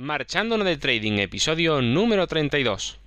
Marchándonos 0.00 0.66
de 0.66 0.78
Trading, 0.78 1.18
episodio 1.18 1.82
número 1.82 2.26
32. 2.26 2.98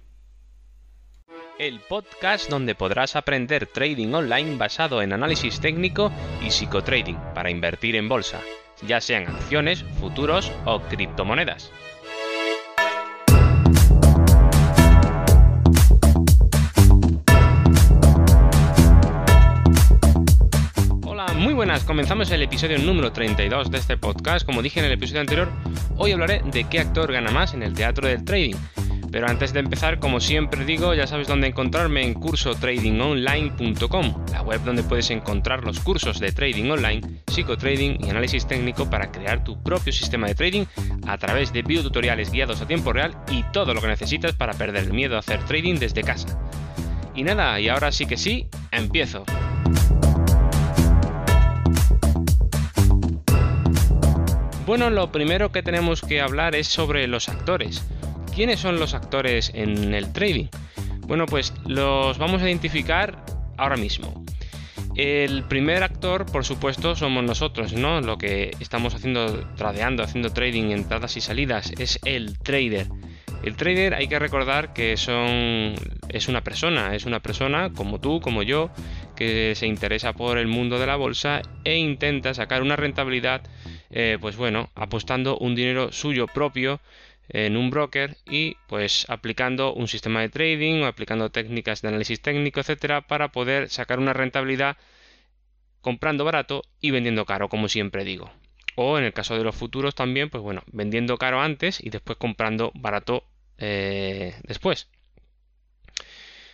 El 1.57 1.79
podcast 1.79 2.51
donde 2.51 2.75
podrás 2.75 3.15
aprender 3.15 3.65
trading 3.65 4.13
online 4.13 4.57
basado 4.57 5.01
en 5.01 5.11
análisis 5.11 5.59
técnico 5.59 6.11
y 6.45 6.51
psicotrading 6.51 7.17
para 7.33 7.49
invertir 7.49 7.95
en 7.95 8.07
bolsa, 8.07 8.41
ya 8.85 9.01
sean 9.01 9.25
acciones, 9.25 9.83
futuros 9.99 10.51
o 10.65 10.81
criptomonedas. 10.81 11.71
Comenzamos 21.81 22.29
el 22.29 22.43
episodio 22.43 22.77
número 22.77 23.11
32 23.11 23.71
de 23.71 23.79
este 23.79 23.97
podcast. 23.97 24.45
Como 24.45 24.61
dije 24.61 24.79
en 24.79 24.85
el 24.85 24.91
episodio 24.91 25.21
anterior, 25.21 25.49
hoy 25.97 26.11
hablaré 26.11 26.43
de 26.45 26.65
qué 26.65 26.79
actor 26.79 27.11
gana 27.11 27.31
más 27.31 27.55
en 27.55 27.63
el 27.63 27.73
teatro 27.73 28.07
del 28.07 28.23
trading. 28.23 28.53
Pero 29.11 29.27
antes 29.27 29.53
de 29.53 29.59
empezar, 29.59 29.97
como 29.99 30.19
siempre 30.19 30.65
digo, 30.65 30.93
ya 30.93 31.07
sabes 31.07 31.27
dónde 31.27 31.47
encontrarme 31.47 32.05
en 32.05 32.13
cursotradingonline.com, 32.13 34.25
la 34.31 34.43
web 34.43 34.61
donde 34.63 34.83
puedes 34.83 35.09
encontrar 35.09 35.63
los 35.63 35.79
cursos 35.79 36.19
de 36.19 36.31
trading 36.31 36.69
online, 36.69 37.01
psicotrading 37.27 38.05
y 38.05 38.09
análisis 38.09 38.45
técnico 38.45 38.87
para 38.89 39.11
crear 39.11 39.43
tu 39.43 39.61
propio 39.61 39.91
sistema 39.91 40.27
de 40.27 40.35
trading 40.35 40.65
a 41.07 41.17
través 41.17 41.51
de 41.53 41.63
videotutoriales 41.63 42.31
guiados 42.31 42.61
a 42.61 42.67
tiempo 42.67 42.93
real 42.93 43.17
y 43.31 43.43
todo 43.51 43.73
lo 43.73 43.81
que 43.81 43.87
necesitas 43.87 44.35
para 44.35 44.53
perder 44.53 44.83
el 44.83 44.93
miedo 44.93 45.15
a 45.15 45.19
hacer 45.19 45.43
trading 45.43 45.79
desde 45.79 46.03
casa. 46.03 46.39
Y 47.15 47.23
nada, 47.23 47.59
y 47.59 47.67
ahora 47.67 47.91
sí 47.91 48.05
que 48.05 48.17
sí, 48.17 48.47
empiezo. 48.71 49.25
Bueno, 54.65 54.89
lo 54.89 55.11
primero 55.11 55.51
que 55.51 55.61
tenemos 55.61 56.01
que 56.01 56.21
hablar 56.21 56.55
es 56.55 56.67
sobre 56.67 57.05
los 57.07 57.27
actores. 57.27 57.85
¿Quiénes 58.33 58.61
son 58.61 58.79
los 58.79 58.93
actores 58.93 59.51
en 59.53 59.93
el 59.93 60.13
trading? 60.13 60.45
Bueno, 61.01 61.25
pues 61.25 61.53
los 61.65 62.17
vamos 62.17 62.41
a 62.41 62.47
identificar 62.47 63.25
ahora 63.57 63.75
mismo. 63.75 64.23
El 64.95 65.43
primer 65.43 65.83
actor, 65.83 66.25
por 66.25 66.45
supuesto, 66.45 66.95
somos 66.95 67.25
nosotros, 67.25 67.73
¿no? 67.73 67.99
Lo 67.99 68.17
que 68.17 68.51
estamos 68.61 68.95
haciendo, 68.95 69.45
tradeando, 69.57 70.01
haciendo 70.01 70.31
trading, 70.31 70.71
entradas 70.71 71.17
y 71.17 71.21
salidas, 71.21 71.73
es 71.77 71.99
el 72.05 72.39
trader. 72.39 72.87
El 73.43 73.57
trader 73.57 73.93
hay 73.93 74.07
que 74.07 74.17
recordar 74.17 74.71
que 74.71 74.95
son, 74.95 75.75
es 76.07 76.29
una 76.29 76.41
persona, 76.41 76.95
es 76.95 77.05
una 77.05 77.19
persona 77.19 77.73
como 77.73 77.99
tú, 77.99 78.21
como 78.21 78.43
yo, 78.43 78.69
que 79.17 79.55
se 79.55 79.67
interesa 79.67 80.13
por 80.13 80.37
el 80.37 80.47
mundo 80.47 80.79
de 80.79 80.87
la 80.87 80.95
bolsa 80.95 81.41
e 81.65 81.75
intenta 81.75 82.33
sacar 82.33 82.61
una 82.61 82.77
rentabilidad 82.77 83.41
eh, 83.95 84.17
pues 84.19 84.35
bueno, 84.35 84.71
apostando 84.73 85.37
un 85.37 85.53
dinero 85.53 85.91
suyo 85.91 86.25
propio 86.25 86.81
en 87.29 87.55
un 87.55 87.69
broker 87.69 88.17
y 88.25 88.57
pues 88.67 89.05
aplicando 89.07 89.73
un 89.73 89.87
sistema 89.87 90.21
de 90.21 90.29
trading 90.29 90.81
o 90.81 90.87
aplicando 90.87 91.29
técnicas 91.29 91.81
de 91.81 91.89
análisis 91.89 92.19
técnico, 92.19 92.59
etcétera, 92.59 93.01
para 93.01 93.29
poder 93.29 93.69
sacar 93.69 93.99
una 93.99 94.13
rentabilidad 94.13 94.77
comprando 95.81 96.25
barato 96.25 96.63
y 96.81 96.89
vendiendo 96.89 97.25
caro, 97.25 97.49
como 97.49 97.69
siempre 97.69 98.03
digo. 98.03 98.31
O 98.75 98.97
en 98.97 99.03
el 99.03 99.13
caso 99.13 99.37
de 99.37 99.43
los 99.43 99.55
futuros 99.55 99.93
también, 99.93 100.31
pues 100.31 100.41
bueno, 100.41 100.63
vendiendo 100.71 101.17
caro 101.17 101.39
antes 101.39 101.79
y 101.79 101.91
después 101.91 102.17
comprando 102.17 102.71
barato 102.73 103.23
eh, 103.59 104.33
después. 104.43 104.89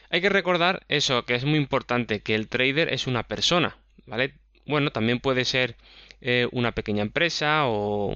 Hay 0.10 0.20
que 0.20 0.30
recordar 0.30 0.84
eso, 0.90 1.24
que 1.24 1.36
es 1.36 1.46
muy 1.46 1.58
importante, 1.58 2.20
que 2.20 2.36
el 2.36 2.50
trader 2.50 2.92
es 2.92 3.08
una 3.08 3.24
persona, 3.24 3.78
¿vale? 4.08 4.34
Bueno, 4.66 4.92
también 4.92 5.20
puede 5.20 5.46
ser 5.46 5.78
eh, 6.22 6.48
una 6.52 6.72
pequeña 6.74 7.02
empresa 7.02 7.64
o, 7.66 8.14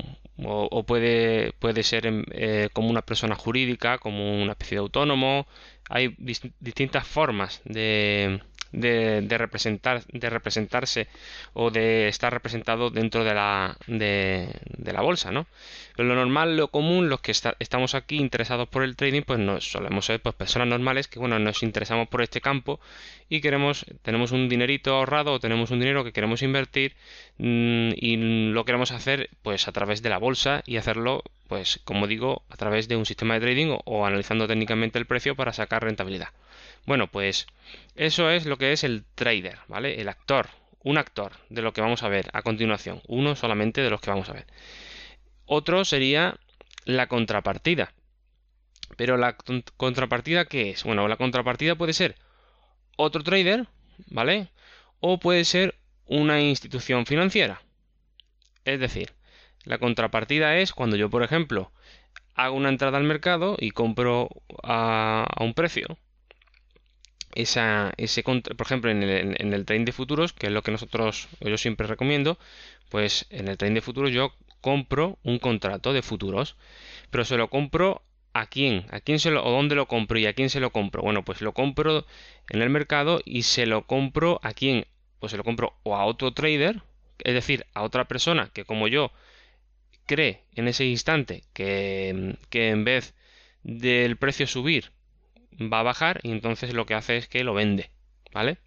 puede, 0.85 1.53
puede 1.59 1.83
ser 1.83 2.05
em, 2.07 2.23
eh, 2.31 2.69
como 2.73 2.89
una 2.89 3.01
persona 3.01 3.35
jurídica, 3.35 3.97
como 3.97 4.41
una 4.41 4.53
especie 4.53 4.75
de 4.77 4.81
autónomo. 4.81 5.47
Hay 5.89 6.15
distintas 6.59 7.07
formas 7.07 7.61
de, 7.65 8.41
de, 8.73 9.38
representar, 9.38 10.03
de 10.07 10.29
representarse 10.29 11.07
o 11.53 11.72
de 11.72 12.07
estar 12.07 12.34
representado 12.34 12.89
dentro 12.89 13.23
de 13.23 13.34
la, 13.34 13.78
de, 13.88 14.50
la 14.84 15.01
bolsa, 15.01 15.31
¿no? 15.31 15.45
Lo 15.95 16.16
normal, 16.16 16.57
lo 16.57 16.69
común, 16.69 17.07
los 17.07 17.22
que 17.22 17.31
estamos 17.31 17.95
aquí 17.95 18.17
interesados 18.17 18.67
por 18.67 18.84
el 18.84 18.95
trading, 18.95 19.22
pues 19.22 19.39
no 19.39 19.61
solemos 19.61 20.06
ser 20.06 20.19
pues, 20.22 20.35
personas 20.35 20.67
normales 20.67 21.07
que, 21.07 21.19
bueno, 21.19 21.38
nos 21.38 21.61
interesamos 21.61 22.07
por 22.07 22.23
este 22.23 22.41
campo 22.41 22.79
y 23.29 23.41
queremos, 23.41 23.85
tenemos 24.01 24.31
un 24.31 24.50
dinerito 24.50 24.95
ahorrado 24.95 25.34
o 25.34 25.40
tenemos 25.40 25.69
un 25.69 25.79
dinero 25.79 26.03
que 26.03 26.11
queremos 26.11 26.41
invertir 26.41 26.95
mm, 27.38 27.91
y 27.95 28.17
lo 28.51 28.66
queremos 28.66 28.91
hacer, 28.91 29.29
pues, 29.44 29.67
a 29.67 29.72
través 29.72 30.01
de 30.01 30.09
la 30.09 30.17
bolsa 30.17 30.63
y 30.66 30.78
hacerlo, 30.78 31.23
pues, 31.47 31.79
como 31.84 32.07
digo, 32.07 32.44
a 32.50 32.57
través 32.57 32.88
de 32.88 32.95
un 32.95 33.05
sistema 33.05 33.35
de 33.35 33.41
trading 33.41 33.78
o 33.85 34.05
analizando 34.05 34.47
técnicamente 34.47 34.97
el 34.97 35.05
precio 35.05 35.35
para 35.35 35.53
sacar 35.53 35.84
rentabilidad. 35.84 36.29
Bueno, 36.85 37.07
pues 37.07 37.47
eso 37.95 38.29
es 38.29 38.45
lo 38.45 38.57
que 38.57 38.73
es 38.73 38.83
el 38.83 39.05
trader, 39.16 39.59
¿vale? 39.67 40.01
El 40.01 40.09
actor, 40.09 40.49
un 40.83 40.97
actor 40.97 41.31
de 41.49 41.61
lo 41.61 41.71
que 41.71 41.81
vamos 41.81 42.03
a 42.03 42.09
ver 42.09 42.29
a 42.33 42.41
continuación, 42.41 43.01
uno 43.07 43.35
solamente 43.35 43.81
de 43.81 43.89
los 43.89 44.01
que 44.01 44.09
vamos 44.09 44.29
a 44.29 44.33
ver. 44.33 44.47
Otro 45.45 45.85
sería 45.85 46.38
la 46.85 47.07
contrapartida. 47.07 47.93
Pero 48.97 49.17
la 49.17 49.35
contrapartida, 49.77 50.45
¿qué 50.45 50.72
es? 50.72 50.83
Bueno, 50.83 51.07
la 51.07 51.17
contrapartida 51.17 51.75
puede 51.75 51.93
ser 51.93 52.16
otro 52.97 53.23
trader, 53.23 53.67
¿vale? 54.07 54.49
O 54.99 55.19
puede 55.19 55.45
ser 55.45 55.75
una 56.05 56.41
institución 56.41 57.05
financiera. 57.05 57.61
Es 58.66 58.79
decir, 58.79 59.13
la 59.63 59.77
contrapartida 59.77 60.57
es 60.57 60.73
cuando 60.73 60.95
yo, 60.95 61.09
por 61.09 61.23
ejemplo, 61.23 61.72
hago 62.35 62.55
una 62.55 62.69
entrada 62.69 62.97
al 62.97 63.03
mercado 63.03 63.55
y 63.59 63.72
compro 63.72 64.29
a, 64.63 65.25
a 65.29 65.43
un 65.43 65.53
precio 65.53 65.97
esa, 67.35 67.94
ese, 67.97 68.23
por 68.23 68.41
ejemplo, 68.66 68.91
en 68.91 69.03
el, 69.03 69.35
en 69.39 69.53
el 69.53 69.66
trading 69.66 69.85
de 69.85 69.91
futuros, 69.91 70.33
que 70.33 70.47
es 70.47 70.53
lo 70.53 70.61
que 70.61 70.71
nosotros, 70.71 71.27
yo 71.41 71.57
siempre 71.57 71.88
recomiendo, 71.88 72.38
pues 72.89 73.25
en 73.29 73.47
el 73.47 73.57
trading 73.57 73.75
de 73.75 73.81
futuros 73.81 74.11
yo 74.11 74.33
compro 74.61 75.17
un 75.23 75.39
contrato 75.39 75.93
de 75.93 76.01
futuros, 76.01 76.55
pero 77.11 77.25
se 77.25 77.38
lo 77.38 77.49
compro 77.49 78.01
a 78.33 78.47
quién, 78.47 78.85
a 78.91 78.99
quién 79.01 79.19
se 79.19 79.29
lo, 79.31 79.43
o 79.45 79.51
dónde 79.51 79.75
lo 79.75 79.88
compro 79.88 80.17
y 80.19 80.25
a 80.25 80.33
quién 80.33 80.49
se 80.49 80.59
lo 80.61 80.72
compro. 80.72 81.01
Bueno, 81.01 81.25
pues 81.25 81.41
lo 81.41 81.53
compro 81.53 82.05
en 82.49 82.61
el 82.61 82.69
mercado 82.69 83.22
y 83.25 83.43
se 83.43 83.66
lo 83.66 83.85
compro 83.85 84.39
a 84.41 84.53
quién, 84.53 84.88
pues 85.19 85.31
se 85.31 85.38
lo 85.38 85.43
compro 85.43 85.75
o 85.83 85.95
a 85.95 86.05
otro 86.05 86.33
trader, 86.33 86.81
es 87.19 87.33
decir, 87.33 87.66
a 87.73 87.83
otra 87.83 88.05
persona 88.07 88.49
que 88.53 88.66
como 88.66 88.88
yo 88.88 89.11
cree 90.05 90.43
en 90.55 90.67
ese 90.67 90.85
instante 90.85 91.43
que, 91.53 92.38
que 92.49 92.69
en 92.69 92.85
vez 92.85 93.13
del 93.63 94.17
precio 94.17 94.47
subir 94.47 94.92
va 95.62 95.80
a 95.80 95.84
bajar 95.84 96.19
y 96.24 96.31
entonces 96.31 96.74
lo 96.74 96.86
que 96.86 96.94
hace 96.94 97.18
es 97.18 97.28
que 97.28 97.44
lo 97.44 97.53
vende, 97.53 97.90
¿vale? 98.34 98.58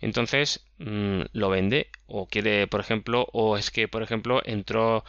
Entonces 0.00 0.64
mm, 0.78 1.22
lo 1.32 1.50
vende 1.50 1.88
o 2.06 2.26
quiere, 2.26 2.66
por 2.66 2.80
ejemplo, 2.80 3.28
o 3.32 3.56
es 3.56 3.70
que, 3.70 3.88
por 3.88 4.02
ejemplo, 4.02 4.42
entró 4.44 5.04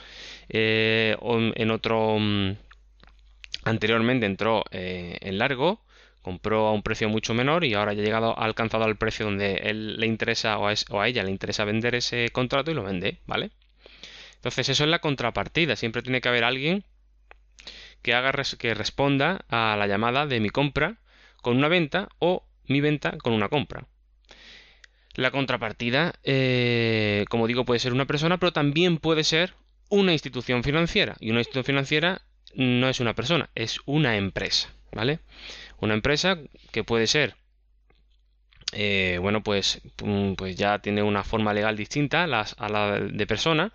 eh, 0.50 1.16
en 1.56 1.72
otro... 1.72 2.18
Mm, 2.19 2.58
anteriormente 3.63 4.25
entró 4.25 4.63
eh, 4.72 5.18
en 5.22 5.38
largo, 5.38 5.81
compró 6.22 6.68
a 6.68 6.74
un 6.74 6.84
precio 6.84 7.09
mucho 7.09 7.34
menor 7.34 7.66
y 7.66 7.74
ahora 7.74 7.94
ya 7.94 8.02
ha 8.02 8.06
llegado, 8.06 8.40
ha 8.40 8.46
alcanzado 8.46 8.85
al 8.85 8.97
precio 8.97 9.25
donde 9.25 9.56
él 9.56 9.97
le 10.00 10.08
interesa 10.08 10.58
o 10.58 10.68
a, 10.68 10.74
o 10.90 11.02
a 11.02 11.08
ella 11.08 11.24
le 11.24 11.31
interesa 11.31 11.66
vender 11.66 11.96
ese 11.96 12.29
contrato 12.29 12.72
y 12.72 12.74
lo 12.74 12.84
vende, 12.84 13.18
¿vale? 13.25 13.52
Entonces 14.35 14.69
eso 14.69 14.84
es 14.84 14.90
la 14.90 15.00
contrapartida, 15.00 15.75
siempre 15.75 16.02
tiene 16.02 16.22
que 16.22 16.29
haber 16.29 16.44
alguien 16.44 16.84
que 18.02 18.13
haga 18.13 18.31
que 18.58 18.74
responda 18.74 19.46
a 19.50 19.75
la 19.78 19.88
llamada 19.88 20.25
de 20.25 20.40
mi 20.40 20.50
compra 20.50 20.97
con 21.41 21.58
una 21.58 21.68
venta 21.68 22.09
o 22.19 22.46
mi 22.66 22.81
venta 22.81 23.18
con 23.18 23.34
una 23.34 23.50
compra. 23.50 23.88
La 25.16 25.31
contrapartida, 25.31 26.13
eh, 26.24 27.25
como 27.30 27.47
digo, 27.47 27.66
puede 27.66 27.80
ser 27.80 27.94
una 27.94 28.06
persona, 28.06 28.38
pero 28.38 28.53
también 28.53 28.97
puede 28.97 29.24
ser 29.24 29.56
una 29.90 30.13
institución 30.13 30.63
financiera. 30.63 31.16
Y 31.19 31.31
una 31.31 31.40
institución 31.40 31.66
financiera 31.66 32.22
no 32.53 32.88
es 32.88 33.00
una 33.00 33.16
persona, 33.16 33.49
es 33.55 33.79
una 33.85 34.16
empresa, 34.17 34.70
¿vale? 34.91 35.20
Una 35.79 35.96
empresa 35.96 36.38
que 36.72 36.84
puede 36.84 37.08
ser, 37.08 37.35
eh, 38.73 39.17
bueno, 39.20 39.41
pues, 39.41 39.82
mm, 40.03 40.34
pues 40.34 40.55
ya 40.55 40.79
tiene 40.79 41.02
una 41.02 41.23
forma 41.23 41.53
legal 41.53 41.76
distinta 41.76 42.23
a 42.23 42.70
la 42.70 43.00
de 43.00 43.28
persona. 43.28 43.73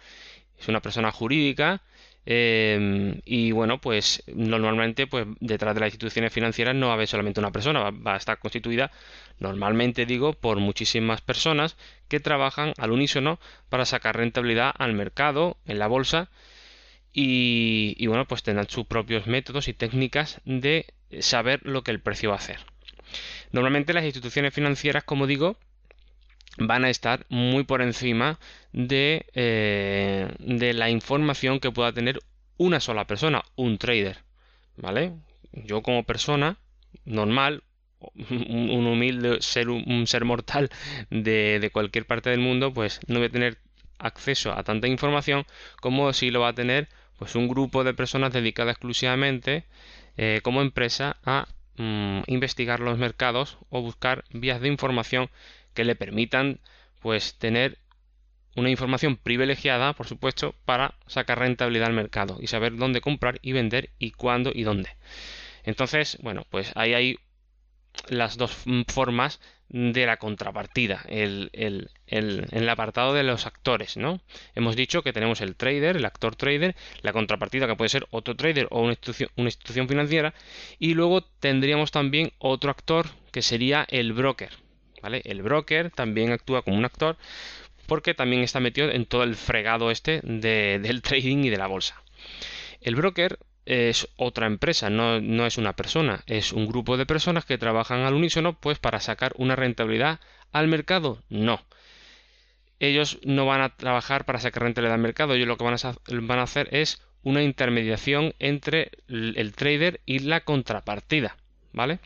Es 0.61 0.69
una 0.69 0.81
persona 0.81 1.11
jurídica 1.11 1.83
Em, 2.25 3.21
y 3.25 3.51
bueno, 3.51 3.81
pues 3.81 4.23
normalmente 4.29 5.09
pues 5.09 5.27
detrás 5.41 5.75
de 5.75 5.81
las 5.81 5.89
instituciones 5.89 6.33
financieras 6.33 6.75
no 6.75 6.87
va 6.87 6.93
a 6.93 6.95
haber 6.95 7.09
solamente 7.09 7.41
una 7.41 7.51
persona, 7.51 7.91
va, 7.91 8.15
a 8.15 8.17
estar 8.17 8.39
constituida 8.39 8.93
normalmente 9.41 10.07
digo 10.07 10.33
por 10.33 10.61
muchísimas 10.61 11.21
personas 11.21 11.77
que 12.07 12.21
trabajan 12.21 12.75
al 12.79 12.93
unísono 12.93 13.41
para 13.69 13.85
sacar 13.87 14.17
rentabilidad 14.17 14.73
al 14.79 14.95
mercado, 14.95 15.57
en 15.67 15.81
la 15.81 15.89
bolsa 15.89 16.31
y, 17.13 17.97
y 17.99 18.07
bueno, 18.07 18.27
pues 18.27 18.45
tendrán 18.45 18.69
sus 18.69 18.87
propios 18.87 19.27
métodos 19.27 19.67
y 19.67 19.75
técnicas 19.75 20.41
de 20.45 20.87
saber 21.21 21.61
lo 21.65 21.83
que 21.83 21.91
el 21.91 22.01
precio 22.01 22.31
va 22.31 22.37
a 22.37 22.39
hacer. 22.39 22.61
Normalmente 23.51 23.93
las 23.93 24.05
instituciones 24.05 24.55
financieras, 24.55 25.05
como 25.05 25.27
digo, 25.27 25.57
van 26.59 26.85
a 26.85 26.91
estar 26.91 27.27
muy 27.29 27.65
por 27.65 27.83
encima 27.83 28.39
de, 28.73 29.27
eh, 29.35 30.29
de 30.39 30.75
la 30.75 30.91
información 30.91 31.61
que 31.61 31.71
pueda 31.71 31.93
tener 31.93 32.21
una 32.57 32.81
sola 32.81 33.07
persona, 33.07 33.43
un 33.57 33.79
trader, 33.79 34.19
¿vale? 34.77 35.13
Yo 35.53 35.83
como 35.83 36.05
persona 36.05 36.59
normal, 37.05 37.63
un 38.31 38.87
humilde 38.87 39.41
ser, 39.41 39.69
un 39.69 40.07
ser 40.07 40.25
mortal 40.25 40.71
de, 41.11 41.59
de 41.61 41.71
cualquier 41.71 42.07
parte 42.07 42.31
del 42.31 42.41
mundo, 42.41 42.73
pues 42.73 43.01
no 43.07 43.19
voy 43.19 43.29
a 43.29 43.31
tener 43.31 43.59
acceso 43.99 44.53
a 44.53 44.63
tanta 44.65 44.89
información 44.89 45.47
como 45.81 46.13
si 46.13 46.31
lo 46.31 46.41
va 46.41 46.49
a 46.49 46.55
tener 46.55 46.89
pues 47.19 47.35
un 47.37 47.49
grupo 47.49 47.85
de 47.85 47.95
personas 47.95 48.33
dedicadas 48.33 48.73
exclusivamente 48.73 49.65
eh, 50.17 50.41
como 50.43 50.61
empresa 50.61 51.17
a 51.25 51.47
mm, 51.77 52.23
investigar 52.27 52.81
los 52.81 52.99
mercados 52.99 53.59
o 53.71 53.81
buscar 53.81 54.25
vías 54.33 54.61
de 54.61 54.69
información 54.69 55.31
que 55.75 55.85
le 55.85 55.97
permitan 55.97 56.61
pues 57.01 57.37
tener 57.39 57.79
una 58.57 58.71
información 58.71 59.17
privilegiada, 59.17 59.95
por 59.95 60.07
supuesto, 60.07 60.55
para 60.65 60.95
sacar 61.07 61.39
rentabilidad 61.39 61.89
al 61.89 61.95
mercado 61.95 62.39
y 62.41 62.47
saber 62.49 62.77
dónde 62.77 63.01
comprar 63.01 63.39
y 63.43 63.53
vender 63.53 63.91
y 63.99 64.11
cuándo 64.11 64.53
y 64.55 64.63
dónde. 64.63 64.91
Entonces, 65.65 66.19
bueno, 66.21 66.47
pues 66.51 66.73
ahí 66.75 66.95
hay 66.95 67.17
las 68.09 68.37
dos 68.37 68.57
formas 68.89 69.41
de 69.69 70.05
la 70.05 70.19
contrapartida, 70.19 71.03
el, 71.09 71.49
el, 71.55 71.91
el, 72.07 72.69
apartado 72.69 73.15
de 73.15 73.23
los 73.23 73.47
actores, 73.47 73.97
¿no? 73.97 74.21
Hemos 74.55 74.77
dicho 74.77 75.03
que 75.03 75.15
tenemos 75.15 75.41
el 75.41 75.57
trader, 75.57 75.97
el 75.97 76.05
actor 76.05 76.37
trader, 76.37 76.77
la 77.01 77.15
contrapartida 77.15 77.67
que 77.67 77.77
puede 77.77 77.89
ser 77.89 78.07
otro 78.11 78.37
trader 78.37 78.69
o 78.71 78.81
una 78.81 78.91
institución, 78.91 79.31
una 79.37 79.49
institución 79.49 79.89
financiera, 79.89 80.35
y 80.79 80.93
luego 80.93 81.23
tendríamos 81.23 81.91
también 81.91 82.33
otro 82.39 82.71
actor 82.71 83.09
que 83.31 83.41
sería 83.41 83.87
el 83.89 84.13
broker, 84.13 84.51
¿vale? 85.03 85.23
El 85.25 85.43
broker 85.43 85.91
también 85.91 86.33
actúa 86.33 86.63
como 86.63 86.79
un 86.79 86.85
actor 86.85 87.17
porque 87.87 88.15
también 88.15 88.43
está 88.43 88.61
metido 88.61 88.91
en 88.91 89.05
todo 89.07 89.23
el 89.25 89.37
fregado 89.37 89.91
este 89.91 90.21
de, 90.23 90.79
del 90.81 91.03
trading 91.03 91.45
y 91.45 91.51
de 91.51 91.59
la 91.59 91.67
bolsa. 91.67 92.03
El 92.81 92.95
broker 92.95 93.39
es 93.65 94.09
otra 94.17 94.47
empresa, 94.47 94.91
no, 94.91 95.47
es 95.47 95.59
una 95.59 95.75
persona, 95.75 96.23
es 96.27 96.53
un 96.53 96.67
grupo 96.67 96.97
de 96.97 97.07
personas 97.07 97.45
que 97.45 97.59
trabajan 97.59 98.01
al 98.01 98.15
unísono 98.15 98.55
pues 98.59 98.79
para 98.79 99.01
sacar 99.01 99.33
una 99.37 99.57
rentabilidad 99.57 100.21
al 100.53 100.69
mercado. 100.69 101.23
No. 101.29 101.61
Ellos 102.81 103.21
no 103.23 103.47
van 103.47 103.61
a 103.61 103.77
trabajar 103.77 104.25
para 104.25 104.41
sacar 104.41 104.65
rentabilidad 104.65 104.95
al 104.95 105.01
mercado, 105.01 105.35
ellos 105.35 105.47
lo 105.47 105.57
que 105.57 105.65
van 105.65 105.75
a, 105.75 105.95
van 106.23 106.39
a 106.41 106.43
hacer 106.43 106.69
es 106.73 107.03
una 107.23 107.43
intermediación 107.43 108.35
entre 108.41 108.91
el 109.09 109.53
trader 109.55 110.01
y 110.07 110.19
la 110.21 110.41
contrapartida, 110.41 111.37
¿vale? 111.73 112.01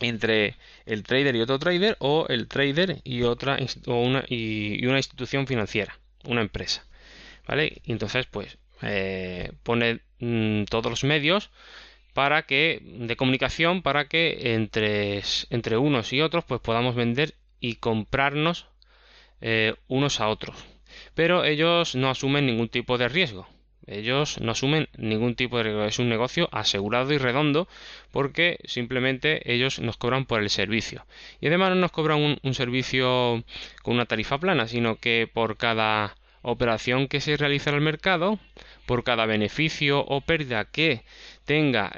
Entre 0.00 0.56
el 0.86 1.02
trader 1.02 1.36
y 1.36 1.40
otro 1.40 1.58
trader 1.58 1.96
o 2.00 2.26
el 2.28 2.48
trader 2.48 3.00
y 3.04 3.22
otra 3.22 3.58
o 3.86 3.94
una, 4.00 4.24
y, 4.28 4.84
una 4.86 4.96
institución 4.96 5.46
financiera, 5.46 5.98
una 6.24 6.40
empresa, 6.40 6.86
¿vale? 7.46 7.82
Entonces 7.84 8.26
pues 8.26 8.58
eh, 8.82 9.52
pone 9.62 10.00
mm, 10.20 10.64
todos 10.64 10.90
los 10.90 11.04
medios 11.04 11.50
para 12.14 12.42
que 12.42 12.80
de 12.82 13.16
comunicación 13.16 13.82
para 13.82 14.08
que 14.08 14.54
entre, 14.54 15.22
entre 15.50 15.76
unos 15.76 16.12
y 16.12 16.20
otros 16.20 16.44
pues 16.44 16.60
podamos 16.60 16.94
vender 16.94 17.34
y 17.60 17.76
comprarnos 17.76 18.66
eh, 19.40 19.74
unos 19.86 20.20
a 20.20 20.28
otros 20.28 20.56
pero 21.14 21.44
ellos 21.44 21.94
no 21.94 22.10
asumen 22.10 22.46
ningún 22.46 22.68
tipo 22.68 22.98
de 22.98 23.08
riesgo 23.08 23.46
ellos 23.86 24.40
no 24.40 24.52
asumen 24.52 24.88
ningún 24.96 25.34
tipo 25.34 25.56
de 25.56 25.64
riesgo 25.64 25.84
es 25.84 25.98
un 25.98 26.08
negocio 26.08 26.48
asegurado 26.52 27.12
y 27.12 27.18
redondo 27.18 27.68
porque 28.10 28.58
simplemente 28.64 29.52
ellos 29.52 29.78
nos 29.80 29.96
cobran 29.96 30.26
por 30.26 30.40
el 30.40 30.50
servicio 30.50 31.06
y 31.40 31.46
además 31.48 31.70
no 31.70 31.76
nos 31.76 31.92
cobran 31.92 32.38
un 32.42 32.54
servicio 32.54 33.42
con 33.82 33.94
una 33.94 34.06
tarifa 34.06 34.38
plana 34.38 34.68
sino 34.68 34.96
que 34.96 35.28
por 35.32 35.56
cada 35.56 36.14
operación 36.42 37.08
que 37.08 37.20
se 37.20 37.36
realiza 37.36 37.70
en 37.70 37.76
el 37.76 37.82
mercado, 37.82 38.38
por 38.86 39.04
cada 39.04 39.26
beneficio 39.26 40.00
o 40.00 40.20
pérdida 40.20 40.64
que 40.64 41.02
tenga 41.44 41.92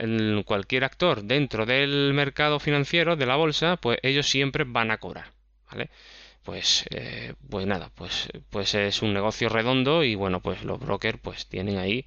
cualquier 0.45 0.85
actor 0.85 1.23
dentro 1.23 1.67
del 1.67 2.13
mercado 2.15 2.59
financiero 2.59 3.17
de 3.17 3.27
la 3.27 3.37
bolsa, 3.37 3.77
pues 3.77 3.99
ellos 4.03 4.29
siempre 4.29 4.65
van 4.65 4.91
a 4.91 4.99
cobrar, 4.99 5.31
¿vale? 5.71 5.91
Pues, 6.45 6.85
eh, 6.91 7.35
pues 7.51 7.67
nada, 7.67 7.91
pues, 7.95 8.29
pues 8.51 8.75
es 8.75 9.03
un 9.03 9.15
negocio 9.15 9.49
redondo 9.49 10.03
y 10.03 10.17
bueno, 10.17 10.41
pues 10.41 10.65
los 10.65 10.81
brokers 10.81 11.19
pues 11.23 11.47
tienen 11.47 11.79
ahí, 11.79 12.07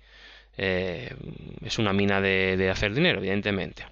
eh, 0.58 1.16
es 1.64 1.80
una 1.80 1.94
mina 1.94 2.20
de, 2.22 2.70
hacer 2.70 2.94
dinero, 2.94 3.20
evidentemente. 3.20 3.86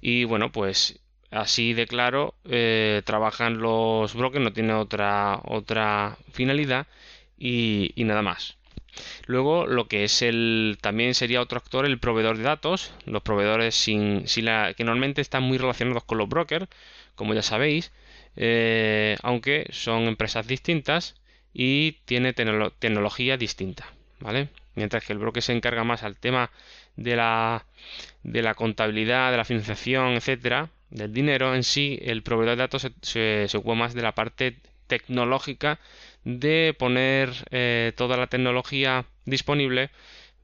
Y 0.00 0.24
bueno, 0.24 0.52
pues 0.52 1.00
así 1.30 1.74
de 1.74 1.86
claro 1.86 2.34
eh, 2.44 3.02
trabajan 3.04 3.58
los 3.58 4.14
brokers, 4.14 4.44
no 4.44 4.52
tiene 4.52 4.74
otra, 4.74 5.40
otra 5.44 6.18
finalidad 6.32 6.86
y, 7.38 7.92
nada 7.96 8.22
más. 8.22 8.56
Luego, 9.26 9.66
lo 9.66 9.88
que 9.88 10.04
es 10.04 10.22
el 10.22 10.78
también 10.80 11.14
sería 11.14 11.40
otro 11.40 11.58
actor, 11.58 11.86
el 11.86 11.98
proveedor 11.98 12.36
de 12.36 12.44
datos. 12.44 12.92
Los 13.06 13.22
proveedores 13.22 13.74
sin, 13.74 14.24
la, 14.44 14.74
que 14.74 14.84
normalmente 14.84 15.20
están 15.20 15.44
muy 15.44 15.58
relacionados 15.58 16.04
con 16.04 16.18
los 16.18 16.28
brokers, 16.28 16.66
como 17.14 17.34
ya 17.34 17.42
sabéis, 17.42 17.92
eh, 18.40 19.16
aunque 19.22 19.66
son 19.70 20.04
empresas 20.04 20.46
distintas 20.46 21.16
y 21.52 21.92
tiene 22.04 22.32
tecnología 22.32 23.36
distinta, 23.36 23.92
¿vale? 24.20 24.48
Mientras 24.76 25.04
que 25.04 25.12
el 25.12 25.18
broker 25.18 25.42
se 25.42 25.52
encarga 25.52 25.82
más 25.82 26.04
al 26.04 26.16
tema 26.16 26.52
de 26.94 27.16
la, 27.16 27.66
de 28.22 28.42
la 28.42 28.54
contabilidad, 28.54 29.32
de 29.32 29.38
la 29.38 29.44
financiación, 29.44 30.14
etcétera, 30.14 30.70
del 30.90 31.12
dinero 31.12 31.56
en 31.56 31.64
sí, 31.64 31.98
el 32.00 32.22
proveedor 32.22 32.56
de 32.56 32.62
datos 32.62 32.88
se, 33.02 33.48
ocupa 33.56 33.74
más 33.74 33.94
de 33.94 34.02
la 34.02 34.14
parte 34.14 34.56
tecnológica 34.86 35.80
de 36.22 36.76
poner 36.78 37.30
eh, 37.50 37.92
toda 37.96 38.16
la 38.16 38.28
tecnología 38.28 39.04
disponible 39.24 39.90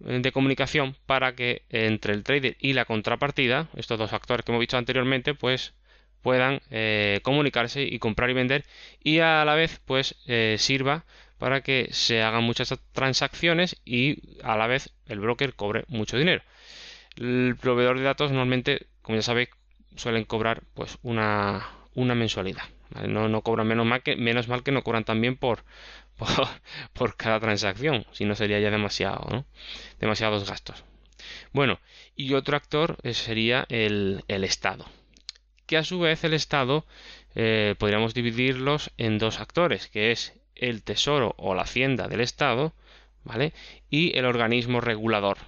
eh, 0.05 0.19
de 0.21 0.33
comunicación 0.33 0.97
para 1.07 1.37
que 1.37 1.63
entre 1.71 2.13
el 2.13 2.25
trader 2.25 2.57
y 2.59 2.73
la 2.73 2.87
contrapartida, 2.87 3.69
estos 3.77 4.01
dos 4.01 4.13
actores 4.13 4.45
que 4.45 4.51
hemos 4.51 4.61
visto 4.61 4.77
anteriormente, 4.77 5.35
pues 5.35 5.75
puedan 6.25 6.61
eh, 6.73 7.21
comunicarse 7.23 7.83
y 7.83 8.01
comprar 8.01 8.31
y 8.31 8.33
vender 8.35 8.65
y 9.01 9.21
a 9.21 9.45
la 9.45 9.55
vez 9.55 9.81
pues 9.85 10.17
sirva 10.57 11.05
para 11.39 11.61
que 11.61 11.89
se 11.93 12.23
hagan 12.23 12.43
muchas 12.43 12.75
transacciones 12.93 13.77
y 13.85 14.19
a 14.43 14.57
la 14.57 14.67
vez 14.67 14.91
el 15.07 15.21
broker 15.21 15.55
cobre 15.55 15.85
mucho 15.89 16.17
dinero. 16.17 16.43
El 17.17 17.57
proveedor 17.61 17.99
de 17.99 18.05
datos 18.05 18.31
normalmente, 18.31 18.87
como 19.03 19.17
ya 19.17 19.23
sabéis, 19.23 19.51
suelen 19.97 20.25
cobrar 20.25 20.63
pues 20.75 20.99
una, 21.03 21.69
una 21.95 22.15
mensualidad. 22.15 22.65
No, 23.07 23.29
no 23.29 23.43
cobran 23.43 23.67
menos 23.67 23.87
mal 23.87 24.03
que 24.03 24.17
menos 24.17 24.49
mal 24.49 24.63
que 24.63 24.73
no 24.73 24.83
cobran 24.83 25.05
también 25.05 25.37
por, 25.45 25.65
por, 26.93 27.17
cada 27.17 27.41
transacción, 27.41 28.07
si 28.13 28.25
no 28.25 28.35
sería 28.35 28.61
ya 28.61 28.71
demasiado, 28.71 29.27
¿no? 29.31 29.45
demasiados 30.01 30.49
gastos. 30.49 30.85
Bueno, 31.53 31.81
y 32.17 32.35
otro 32.35 32.57
actor 32.57 32.97
eh, 33.03 33.15
sería 33.15 33.67
el, 33.69 34.25
el 34.29 34.45
Estado, 34.45 34.87
que 35.75 35.79
a 35.79 35.83
su 35.83 35.99
vez 35.99 36.23
el 36.23 36.35
Estado 36.35 36.87
eh, 37.35 37.75
podríamos 37.81 38.15
dividirlos 38.15 38.93
en 38.97 39.19
dos 39.19 39.41
actores, 39.41 39.89
que 39.89 40.13
es 40.13 40.33
el 40.55 40.85
Tesoro 40.85 41.35
o 41.37 41.57
la 41.57 41.63
Hacienda 41.63 42.07
del 42.07 42.21
Estado, 42.21 42.73
¿vale? 43.25 43.53
Y 43.91 44.17
el 44.17 44.25
organismo 44.25 44.81
regulador, 44.81 45.39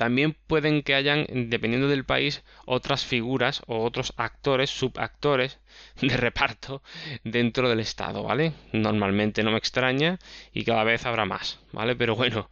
también 0.00 0.34
pueden 0.46 0.82
que 0.82 0.94
hayan, 0.94 1.26
dependiendo 1.50 1.86
del 1.86 2.06
país, 2.06 2.42
otras 2.64 3.04
figuras 3.04 3.60
o 3.66 3.84
otros 3.84 4.14
actores, 4.16 4.70
subactores 4.70 5.58
de 6.00 6.16
reparto 6.16 6.82
dentro 7.22 7.68
del 7.68 7.80
Estado, 7.80 8.22
¿vale? 8.22 8.54
Normalmente 8.72 9.42
no 9.42 9.50
me 9.50 9.58
extraña 9.58 10.18
y 10.54 10.64
cada 10.64 10.84
vez 10.84 11.04
habrá 11.04 11.26
más, 11.26 11.58
¿vale? 11.72 11.96
Pero 11.96 12.16
bueno, 12.16 12.48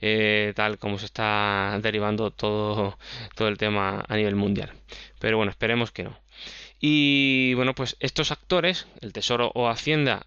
eh, 0.00 0.52
tal 0.54 0.78
como 0.78 0.96
se 0.96 1.06
está 1.06 1.76
derivando 1.82 2.30
todo, 2.30 2.96
todo 3.34 3.48
el 3.48 3.58
tema 3.58 4.04
a 4.06 4.16
nivel 4.16 4.36
mundial. 4.36 4.70
Pero 5.22 5.36
bueno, 5.36 5.50
esperemos 5.50 5.92
que 5.92 6.02
no. 6.02 6.18
Y 6.80 7.54
bueno, 7.54 7.76
pues 7.76 7.96
estos 8.00 8.32
actores, 8.32 8.88
el 9.02 9.12
Tesoro 9.12 9.52
o 9.54 9.68
Hacienda 9.68 10.26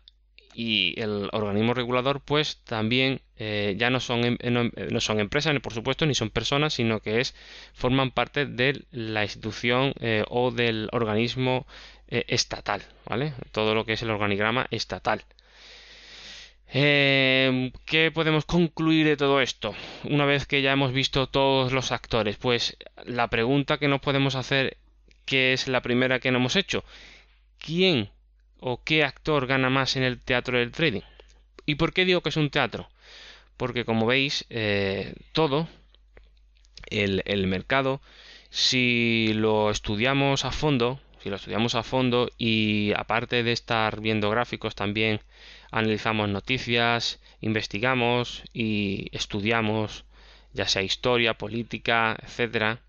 y 0.53 0.97
el 1.01 1.27
organismo 1.33 1.73
regulador 1.73 2.21
pues 2.21 2.61
también 2.63 3.19
eh, 3.35 3.75
ya 3.77 3.89
no 3.89 3.99
son, 3.99 4.23
em, 4.23 4.71
no, 4.89 5.01
son 5.01 5.19
empresas 5.19 5.53
por 5.59 5.73
supuesto 5.73 6.05
ni 6.05 6.15
son 6.15 6.29
personas 6.29 6.75
sino 6.75 7.01
que 7.01 7.19
es 7.19 7.35
forman 7.73 8.11
parte 8.11 8.45
de 8.45 8.85
la 8.91 9.23
institución 9.23 9.93
eh, 9.99 10.23
o 10.29 10.51
del 10.51 10.87
organismo 10.93 11.67
eh, 12.07 12.23
estatal 12.29 12.81
vale 13.05 13.33
todo 13.51 13.75
lo 13.75 13.83
que 13.85 13.93
es 13.93 14.01
el 14.01 14.11
organigrama 14.11 14.65
estatal 14.71 15.25
¿Qué 16.71 18.11
podemos 18.13 18.45
concluir 18.45 19.05
de 19.05 19.17
todo 19.17 19.39
esto? 19.39 19.73
Una 20.03 20.25
vez 20.25 20.45
que 20.45 20.61
ya 20.61 20.73
hemos 20.73 20.91
visto 20.91 21.27
todos 21.27 21.71
los 21.71 21.91
actores, 21.91 22.37
pues 22.37 22.77
la 23.05 23.29
pregunta 23.29 23.77
que 23.77 23.87
nos 23.87 24.01
podemos 24.01 24.35
hacer, 24.35 24.77
que 25.25 25.53
es 25.53 25.67
la 25.67 25.81
primera 25.81 26.19
que 26.19 26.31
no 26.31 26.37
hemos 26.37 26.55
hecho, 26.55 26.83
¿quién 27.59 28.09
o 28.67 28.83
qué 28.83 29.03
actor 29.03 29.45
gana 29.45 29.69
más 29.69 29.95
en 29.95 30.01
el 30.01 30.19
teatro 30.19 30.57
del 30.57 30.71
trading. 30.71 31.03
¿Y 31.67 31.75
por 31.75 31.93
qué 31.93 32.03
digo 32.03 32.21
que 32.21 32.29
es 32.29 32.37
un 32.37 32.49
teatro? 32.49 32.89
Porque 33.57 33.85
como 33.85 34.07
veis, 34.07 34.45
eh, 34.49 35.13
todo, 35.33 35.67
el, 36.89 37.47
mercado, 37.47 38.01
si 38.49 39.33
lo 39.35 39.69
estudiamos 39.69 40.45
a 40.45 40.51
fondo, 40.51 40.99
si 41.21 41.29
lo 41.29 41.35
estudiamos 41.35 41.75
a 41.75 41.83
fondo 41.83 42.29
y 42.37 42.91
aparte 42.95 43.43
de 43.43 43.51
estar 43.51 44.01
viendo 44.01 44.31
gráficos 44.31 44.73
también 44.73 45.21
analizamos 45.71 46.29
noticias, 46.29 47.19
investigamos 47.41 48.43
y 48.51 49.09
estudiamos 49.11 50.05
ya 50.53 50.67
sea 50.67 50.81
historia, 50.81 51.35
política, 51.35 52.17
etcétera, 52.21 52.79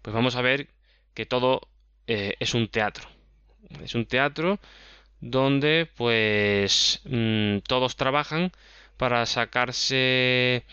pues 0.00 0.14
vamos 0.14 0.36
a 0.36 0.42
ver 0.42 0.68
que 1.12 1.26
todo 1.26 1.68
eh, 2.12 2.34
es 2.40 2.54
un 2.54 2.66
teatro. 2.66 3.08
Es 3.84 3.94
un 3.94 4.04
teatro 4.04 4.58
donde 5.20 5.88
pues 5.94 7.02
mm, 7.04 7.58
todos 7.58 7.94
trabajan 7.94 8.50
para 8.96 9.24
sacarse 9.26 10.64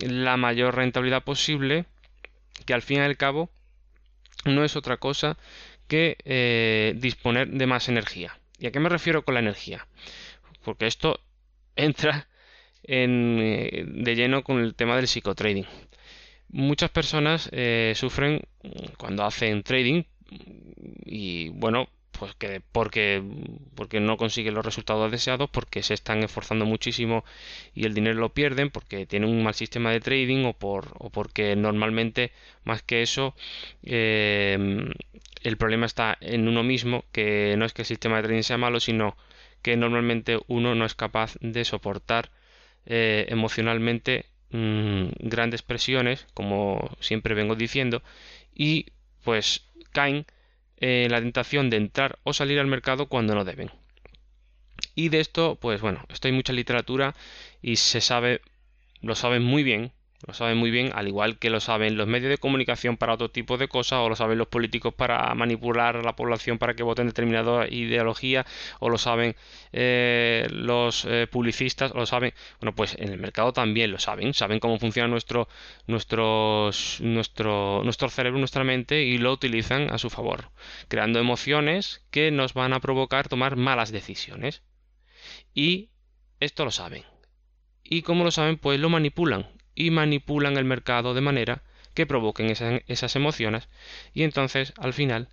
la 0.00 0.38
mayor 0.38 0.76
rentabilidad 0.76 1.24
posible, 1.24 1.84
que 2.64 2.72
al 2.72 2.80
fin 2.80 2.98
y 2.98 3.00
al 3.00 3.18
cabo 3.18 3.50
no 4.46 4.64
es 4.64 4.76
otra 4.76 4.96
cosa 4.96 5.36
que 5.88 6.16
eh, 6.24 6.94
disponer 6.96 7.48
de 7.48 7.66
más 7.66 7.90
energía. 7.90 8.38
¿Y 8.58 8.66
a 8.66 8.72
qué 8.72 8.80
me 8.80 8.88
refiero 8.88 9.26
con 9.26 9.34
la 9.34 9.40
energía? 9.40 9.86
Porque 10.64 10.86
esto 10.86 11.20
entra 11.76 12.28
en, 12.82 13.38
eh, 13.40 13.84
de 13.86 14.16
lleno 14.16 14.42
con 14.42 14.60
el 14.60 14.74
tema 14.74 14.96
del 14.96 15.06
psicotrading. 15.06 15.66
Muchas 16.48 16.88
personas 16.88 17.50
sufren 17.94 18.40
cuando 18.96 19.22
hacen 19.22 19.62
trading 19.62 20.04
y 21.04 21.50
bueno, 21.50 21.88
pues 22.18 22.34
que 22.34 22.60
porque, 22.72 23.22
porque 23.74 24.00
no 24.00 24.16
consiguen 24.16 24.54
los 24.54 24.64
resultados 24.64 25.10
deseados, 25.10 25.50
porque 25.50 25.82
se 25.82 25.94
están 25.94 26.22
esforzando 26.22 26.64
muchísimo 26.66 27.24
y 27.74 27.86
el 27.86 27.94
dinero 27.94 28.18
lo 28.20 28.30
pierden, 28.34 28.70
porque 28.70 29.06
tienen 29.06 29.30
un 29.30 29.42
mal 29.42 29.54
sistema 29.54 29.90
de 29.92 30.00
trading 30.00 30.44
o, 30.46 30.52
por, 30.54 30.94
o 30.98 31.10
porque 31.10 31.54
normalmente, 31.56 32.32
más 32.64 32.82
que 32.82 33.02
eso, 33.02 33.34
eh, 33.84 34.58
el 35.42 35.56
problema 35.56 35.86
está 35.86 36.16
en 36.20 36.48
uno 36.48 36.62
mismo, 36.62 37.04
que 37.12 37.54
no 37.58 37.64
es 37.64 37.72
que 37.72 37.82
el 37.82 37.86
sistema 37.86 38.16
de 38.16 38.24
trading 38.24 38.42
sea 38.42 38.58
malo, 38.58 38.80
sino 38.80 39.16
que 39.62 39.76
normalmente 39.76 40.38
uno 40.48 40.74
no 40.74 40.84
es 40.84 40.94
capaz 40.94 41.36
de 41.40 41.64
soportar 41.64 42.30
eh, 42.86 43.26
emocionalmente 43.28 44.26
mm, 44.50 45.08
grandes 45.20 45.62
presiones, 45.62 46.26
como 46.34 46.96
siempre 47.00 47.34
vengo 47.34 47.54
diciendo, 47.54 48.02
y 48.54 48.86
pues 49.24 49.67
caen 49.92 50.26
en 50.76 51.10
la 51.10 51.20
tentación 51.20 51.70
de 51.70 51.76
entrar 51.76 52.18
o 52.22 52.32
salir 52.32 52.58
al 52.58 52.66
mercado 52.66 53.06
cuando 53.06 53.34
no 53.34 53.44
deben. 53.44 53.70
Y 54.94 55.08
de 55.08 55.20
esto, 55.20 55.56
pues 55.60 55.80
bueno, 55.80 56.04
esto 56.08 56.28
mucha 56.32 56.52
literatura 56.52 57.14
y 57.62 57.76
se 57.76 58.00
sabe, 58.00 58.40
lo 59.00 59.14
saben 59.14 59.42
muy 59.42 59.62
bien 59.62 59.92
lo 60.26 60.34
saben 60.34 60.58
muy 60.58 60.70
bien, 60.72 60.90
al 60.94 61.06
igual 61.06 61.38
que 61.38 61.48
lo 61.48 61.60
saben 61.60 61.96
los 61.96 62.08
medios 62.08 62.30
de 62.30 62.38
comunicación 62.38 62.96
para 62.96 63.14
otro 63.14 63.30
tipo 63.30 63.56
de 63.56 63.68
cosas, 63.68 64.00
o 64.00 64.08
lo 64.08 64.16
saben 64.16 64.36
los 64.36 64.48
políticos 64.48 64.92
para 64.92 65.32
manipular 65.34 65.96
a 65.96 66.02
la 66.02 66.16
población 66.16 66.58
para 66.58 66.74
que 66.74 66.82
voten 66.82 67.06
determinada 67.06 67.68
ideología, 67.68 68.44
o 68.80 68.90
lo 68.90 68.98
saben 68.98 69.36
eh, 69.72 70.48
los 70.50 71.04
eh, 71.04 71.28
publicistas, 71.30 71.92
o 71.92 71.98
lo 71.98 72.06
saben, 72.06 72.34
bueno, 72.60 72.74
pues 72.74 72.96
en 72.98 73.10
el 73.10 73.18
mercado 73.18 73.52
también 73.52 73.92
lo 73.92 74.00
saben, 74.00 74.34
saben 74.34 74.58
cómo 74.58 74.80
funciona 74.80 75.06
nuestro, 75.06 75.48
nuestro, 75.86 76.70
nuestro, 77.00 77.82
nuestro 77.84 78.08
cerebro, 78.08 78.40
nuestra 78.40 78.64
mente, 78.64 79.04
y 79.04 79.18
lo 79.18 79.32
utilizan 79.32 79.92
a 79.92 79.98
su 79.98 80.10
favor, 80.10 80.50
creando 80.88 81.20
emociones 81.20 82.04
que 82.10 82.32
nos 82.32 82.54
van 82.54 82.72
a 82.72 82.80
provocar 82.80 83.28
tomar 83.28 83.54
malas 83.54 83.92
decisiones. 83.92 84.62
Y 85.54 85.90
esto 86.40 86.64
lo 86.64 86.72
saben. 86.72 87.04
Y 87.84 88.02
como 88.02 88.24
lo 88.24 88.30
saben, 88.30 88.58
pues 88.58 88.80
lo 88.80 88.90
manipulan 88.90 89.57
y 89.78 89.92
manipulan 89.92 90.56
el 90.56 90.64
mercado 90.64 91.14
de 91.14 91.20
manera 91.20 91.62
que 91.94 92.04
provoquen 92.04 92.50
esas, 92.50 93.16
emociones 93.16 93.68
y 94.12 94.24
entonces 94.24 94.74
al 94.76 94.92
final 94.92 95.28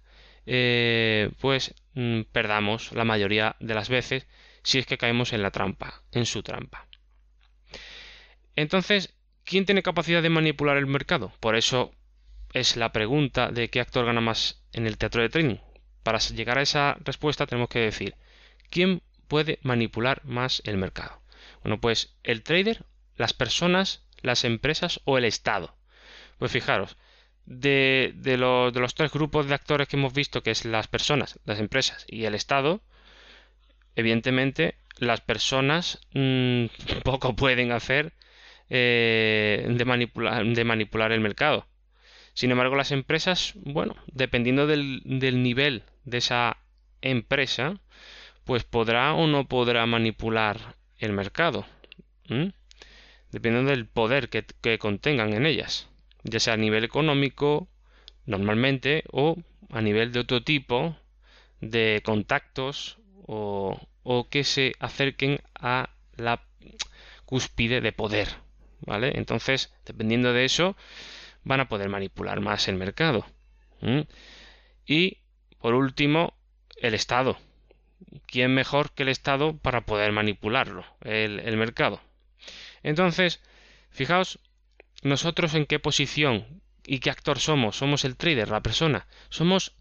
eh, 0.45 1.31
pues 1.41 1.73
mm, 1.95 2.21
perdamos 2.31 2.91
la 2.91 3.05
mayoría 3.05 3.55
de 3.59 3.73
las 3.73 3.89
veces 3.89 4.27
si 4.61 4.77
es 4.77 4.85
que 4.85 4.99
caemos 4.99 5.33
en 5.33 5.41
la 5.41 5.49
trampa, 5.49 6.03
en 6.11 6.27
su 6.27 6.43
trampa. 6.43 6.87
Entonces, 8.55 9.15
¿quién 9.43 9.65
tiene 9.65 9.81
capacidad 9.81 10.21
de 10.21 10.29
manipular 10.29 10.77
el 10.77 10.85
mercado? 10.85 11.33
Por 11.39 11.55
eso 11.55 11.91
es 12.53 12.77
la 12.77 12.91
pregunta 12.91 13.49
de 13.49 13.69
qué 13.69 13.79
actor 13.79 14.05
gana 14.05 14.21
más 14.21 14.61
en 14.73 14.85
el 14.85 14.99
teatro 14.99 15.23
de 15.23 15.29
trading. 15.29 15.57
Para 16.03 16.19
llegar 16.19 16.59
a 16.59 16.61
esa 16.61 16.97
respuesta 17.03 17.47
tenemos 17.47 17.69
que 17.69 17.79
decir, 17.79 18.13
¿quién 18.69 19.01
puede 19.27 19.57
manipular 19.63 20.23
más 20.23 20.61
el 20.65 20.77
mercado? 20.77 21.19
Bueno, 21.63 21.81
pues 21.81 22.15
el 22.23 22.43
trader, 22.43 22.85
las 23.17 23.33
personas 23.33 24.04
las 24.25 24.43
empresas 24.43 25.01
o 25.05 25.17
el 25.17 25.25
Estado. 25.25 25.75
Pues 26.37 26.51
fijaros, 26.51 26.97
de, 27.45 28.13
de, 28.15 28.37
los 28.37 28.95
tres 28.95 29.11
grupos 29.11 29.47
de 29.47 29.55
actores 29.55 29.87
que 29.87 29.97
hemos 29.97 30.13
visto, 30.13 30.43
que 30.43 30.51
es 30.51 30.65
las 30.65 30.87
personas, 30.87 31.39
las 31.45 31.59
empresas 31.59 32.05
y 32.07 32.25
el 32.25 32.35
Estado, 32.35 32.81
evidentemente 33.95 34.75
las 34.97 35.21
personas 35.21 35.99
mm, 36.13 36.65
poco 37.03 37.35
pueden 37.35 37.71
hacer 37.71 38.13
eh, 38.69 39.65
de, 39.69 39.85
manipular, 39.85 40.45
de 40.45 40.63
manipular 40.63 41.11
el 41.11 41.21
mercado. 41.21 41.67
Sin 42.33 42.51
embargo, 42.51 42.75
las 42.75 42.91
empresas, 42.91 43.53
bueno, 43.55 43.95
dependiendo 44.07 44.67
del, 44.67 45.01
del 45.05 45.41
nivel 45.41 45.83
de 46.03 46.17
esa 46.17 46.57
empresa, 47.01 47.79
pues 48.43 48.63
podrá 48.65 49.13
o 49.13 49.27
no 49.27 49.47
podrá 49.47 49.85
manipular 49.85 50.75
el 50.97 51.13
mercado 51.13 51.65
dependiendo 53.35 53.71
del 53.71 53.85
poder 53.85 54.29
que, 54.29 54.79
contengan 54.79 55.33
en 55.33 55.45
ellas, 55.45 55.89
ya 56.23 56.39
sea 56.39 56.53
a 56.53 56.57
nivel 56.57 56.85
económico, 56.85 57.67
normalmente, 58.25 59.03
o 59.11 59.35
a 59.71 59.81
nivel 59.81 60.13
de 60.13 60.21
otro 60.21 60.41
tipo 60.41 60.95
de 61.59 62.01
contactos 62.05 62.97
o, 63.27 63.77
que 64.31 64.45
se 64.45 64.71
acerquen 64.79 65.41
a 65.53 65.89
la 66.15 66.45
cúspide 67.25 67.81
de 67.81 67.91
poder, 67.91 68.29
¿vale? 68.79 69.11
Entonces, 69.15 69.73
dependiendo 69.85 70.31
de 70.31 70.45
eso, 70.45 70.77
van 71.43 71.59
a 71.59 71.67
poder 71.67 71.89
manipular 71.89 72.39
más 72.39 72.69
el 72.69 72.77
mercado. 72.77 73.25
Y, 74.85 75.17
por 75.59 75.73
último, 75.73 76.35
el 76.77 76.93
Estado. 76.93 77.37
¿Quién 78.27 78.53
mejor 78.53 78.91
que 78.93 79.03
el 79.03 79.09
Estado 79.09 79.57
para 79.57 79.81
poder 79.81 80.13
manipularlo, 80.13 80.85
el 81.01 81.57
mercado? 81.57 81.99
Entonces, 82.85 83.41
fijaos 83.89 84.37
nosotros 85.01 85.55
en 85.55 85.65
qué 85.65 85.79
posición 85.79 86.61
y 86.85 86.99
qué 86.99 87.09
actor 87.09 87.39
somos. 87.39 87.75
Somos 87.75 88.05
el 88.05 88.15
trader, 88.15 88.49
la 88.49 88.61
persona. 88.61 89.07
Somos 89.29 89.73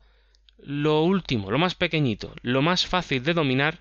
lo 0.57 1.03
último, 1.03 1.51
lo 1.51 1.59
más 1.59 1.75
pequeñito, 1.75 2.35
lo 2.41 2.63
más 2.63 2.87
fácil 2.87 3.23
de 3.23 3.35
dominar, 3.35 3.81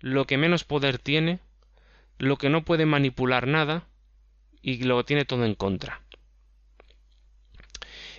lo 0.00 0.26
que 0.26 0.36
menos 0.36 0.64
poder 0.64 0.98
tiene, 0.98 1.40
lo 2.18 2.36
que 2.36 2.50
no 2.50 2.62
puede 2.66 2.84
manipular 2.84 3.46
nada 3.46 3.86
y 4.60 4.82
lo 4.84 5.02
tiene 5.06 5.24
todo 5.24 5.46
en 5.46 5.54
contra. 5.54 6.02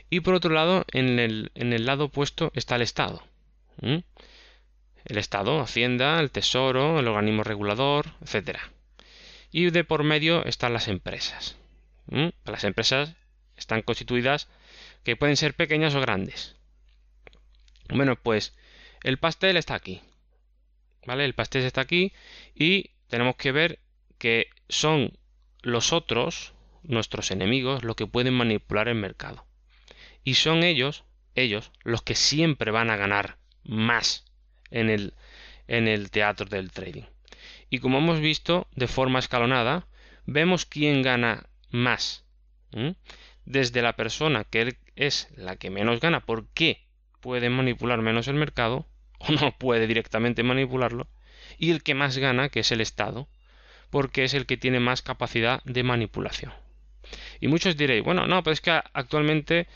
Y 0.10 0.22
por 0.22 0.34
otro 0.34 0.52
lado, 0.52 0.84
en 0.94 1.20
el, 1.20 1.52
en 1.54 1.74
el 1.74 1.86
lado 1.86 2.06
opuesto 2.06 2.52
está 2.56 2.76
el 2.76 2.82
Estado. 2.82 3.22
El 3.84 4.04
Estado, 5.06 5.60
Hacienda, 5.60 6.20
el 6.20 6.32
Tesoro, 6.32 7.00
el 7.00 7.08
organismo 7.08 7.44
regulador, 7.44 8.08
etcétera 8.22 8.72
y 9.52 9.70
de 9.70 9.84
por 9.84 10.04
medio 10.04 10.46
están 10.46 10.74
las 10.74 10.88
empresas. 10.88 11.58
Las 12.46 12.64
empresas 12.64 13.16
están 13.56 13.82
constituidas 13.82 14.48
que 15.04 15.16
pueden 15.16 15.38
ser 15.38 15.54
pequeñas 15.54 15.96
o 15.96 16.02
grandes. 16.02 16.56
Bueno, 17.90 18.16
pues 18.16 18.56
el 19.04 19.18
pastel 19.18 19.58
está 19.58 19.76
aquí. 19.76 20.02
¿Vale? 21.06 21.26
El 21.26 21.34
pastel 21.34 21.64
está 21.64 21.82
aquí 21.82 22.14
y 22.56 22.92
tenemos 23.08 23.36
que 23.36 23.52
ver 23.52 23.80
que 24.18 24.50
son 24.68 25.18
los 25.62 25.94
otros, 25.94 26.54
nuestros 26.84 27.32
enemigos, 27.32 27.84
los 27.84 27.96
que 27.96 28.08
pueden 28.08 28.34
manipular 28.34 28.88
el 28.88 28.96
mercado. 28.96 29.46
Y 30.24 30.36
son 30.36 30.64
ellos, 30.64 31.04
ellos, 31.36 31.72
los 31.84 32.02
que 32.02 32.16
siempre 32.16 32.72
van 32.72 32.90
a 32.90 32.98
ganar 32.98 33.38
más 33.64 34.26
en 34.70 34.90
el, 34.90 35.14
en 35.68 35.88
el 35.88 36.12
teatro 36.12 36.46
del 36.46 36.72
trading. 36.72 37.06
Y 37.70 37.80
como 37.80 38.00
hemos 38.00 38.20
visto 38.20 38.68
de 38.76 38.88
forma 38.88 39.20
escalonada, 39.20 39.88
vemos 40.26 40.66
quién 40.66 41.02
gana 41.02 41.48
más. 41.70 42.26
Desde 43.46 43.82
la 43.82 43.96
persona 43.96 44.44
que 44.44 44.78
es 44.96 45.28
la 45.36 45.56
que 45.56 45.70
menos 45.70 46.00
gana, 46.00 46.20
¿por 46.22 46.48
qué 46.50 46.86
puede 47.20 47.50
manipular 47.50 48.02
menos 48.02 48.28
el 48.28 48.36
mercado? 48.36 48.86
O 49.22 49.34
no 49.34 49.58
puede 49.58 49.86
directamente 49.86 50.44
manipularlo. 50.44 51.10
Y 51.58 51.72
el 51.72 51.84
que 51.84 51.94
más 51.94 52.18
gana, 52.18 52.48
que 52.48 52.62
es 52.62 52.72
el 52.72 52.80
Estado, 52.80 53.28
porque 53.90 54.24
es 54.24 54.34
el 54.34 54.46
que 54.46 54.56
tiene 54.56 54.80
más 54.80 55.02
capacidad 55.02 55.62
de 55.66 55.84
manipulación. 55.84 56.54
Y 57.42 57.50
muchos 57.50 57.76
diréis, 57.76 58.04
bueno, 58.04 58.28
no, 58.28 58.42
pero 58.44 58.54
es 58.54 58.62
que 58.62 58.72
actualmente 58.72 59.68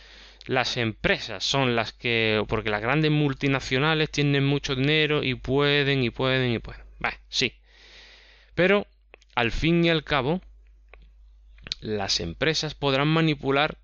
las 0.46 0.78
empresas 0.78 1.44
son 1.44 1.76
las 1.76 1.94
que, 1.94 2.44
porque 2.48 2.70
las 2.70 2.82
grandes 2.82 3.12
multinacionales 3.12 4.12
tienen 4.12 4.46
mucho 4.46 4.76
dinero 4.76 5.24
y 5.24 5.36
pueden 5.36 6.04
y 6.04 6.10
pueden 6.10 6.54
y 6.54 6.60
pueden. 6.60 6.84
Vale, 7.00 7.18
sí, 7.28 7.54
pero, 8.56 8.88
al 9.36 9.52
fin 9.52 9.84
y 9.84 9.90
al 9.90 10.04
cabo, 10.04 10.42
las 11.82 12.20
empresas 12.20 12.76
podrán 12.76 13.08
manipular 13.08 13.78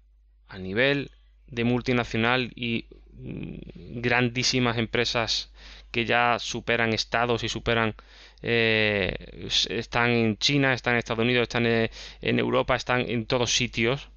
a 0.47 0.57
nivel 0.57 1.11
de 1.47 1.63
multinacional 1.63 2.51
y 2.55 2.85
mm, 3.13 4.01
grandísimas 4.01 4.77
empresas 4.77 5.51
que 5.91 6.05
ya 6.05 6.37
superan 6.39 6.93
estados 6.93 7.43
y 7.43 7.49
superan 7.49 7.95
eh, 8.41 9.47
están 9.69 10.11
en 10.11 10.37
China, 10.37 10.73
están 10.73 10.93
en 10.93 10.99
Estados 10.99 11.23
Unidos, 11.23 11.43
están 11.43 11.65
en, 11.65 12.39
Europa, 12.39 12.75
están 12.75 13.01
en 13.09 13.25
todos 13.25 13.51
sitios 13.51 14.09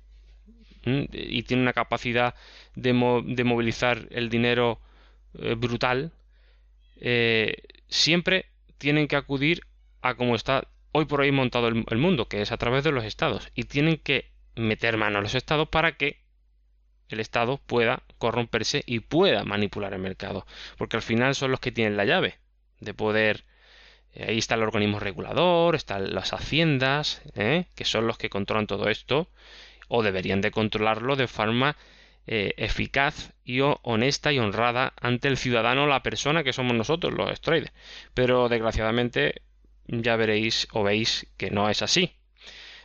y 0.85 1.43
tienen 1.45 1.63
una 1.63 1.73
capacidad 1.73 2.35
de, 2.75 2.93
movilizar 2.93 4.07
el 4.11 4.29
dinero 4.29 4.81
eh, 5.39 5.55
brutal. 5.55 6.13
Eh, 7.01 7.57
siempre 7.89 8.47
tienen 8.79 9.09
que 9.09 9.17
acudir 9.17 9.63
a 10.03 10.15
como 10.15 10.35
está 10.35 10.69
hoy 10.93 11.07
por 11.07 11.21
hoy 11.21 11.33
montado 11.33 11.69
el, 11.69 11.99
mundo, 11.99 12.29
que 12.29 12.43
es 12.43 12.53
a 12.53 12.59
través 12.59 12.85
de 12.85 12.93
los 12.93 13.05
estados, 13.05 13.51
y 13.55 13.65
tienen 13.65 13.97
que 13.97 14.31
meter 14.55 14.97
mano 14.97 15.19
a 15.19 15.23
los 15.23 15.35
estados 15.35 15.69
para 15.69 15.97
que 15.97 16.21
el 17.09 17.21
Estado 17.21 17.59
pueda 17.59 18.03
corromperse 18.19 18.83
y 18.87 19.01
pueda 19.01 19.45
manipular 19.45 19.95
el 19.95 20.01
mercado, 20.01 20.47
porque 20.77 20.97
al 20.97 21.03
final 21.03 21.35
son 21.35 21.51
los 21.51 21.61
que 21.61 21.73
tienen 21.73 21.97
la 21.97 22.05
llave 22.05 22.39
de 22.81 22.95
poder. 22.95 23.45
Eh, 24.15 24.27
ahí 24.29 24.39
está 24.39 24.55
el 24.55 24.63
organismo 24.63 24.99
regulador, 24.99 25.75
están 25.75 26.15
las 26.15 26.33
haciendas, 26.33 27.23
¿eh? 27.35 27.67
que 27.75 27.85
son 27.85 28.07
los 28.07 28.19
que 28.19 28.31
controlan 28.31 28.67
todo 28.67 28.89
esto, 28.89 29.29
o 29.89 30.03
deberían 30.03 30.41
de 30.41 30.51
controlarlo 30.51 31.17
de 31.17 31.29
forma 31.29 31.77
eh, 32.27 32.55
eficaz 32.57 33.33
y 33.45 33.61
honesta 33.61 34.33
y 34.33 34.39
honrada 34.39 34.93
ante 35.01 35.29
el 35.29 35.37
ciudadano, 35.37 35.87
la 35.87 36.03
persona 36.03 36.45
que 36.45 36.53
somos 36.53 36.77
nosotros, 36.77 37.13
los 37.13 37.41
traders. 37.41 37.73
Pero 38.15 38.49
desgraciadamente 38.49 39.43
ya 39.87 40.17
veréis 40.17 40.69
o 40.73 40.83
veis 40.83 41.27
que 41.37 41.51
no 41.51 41.69
es 41.69 41.83
así. 41.83 42.13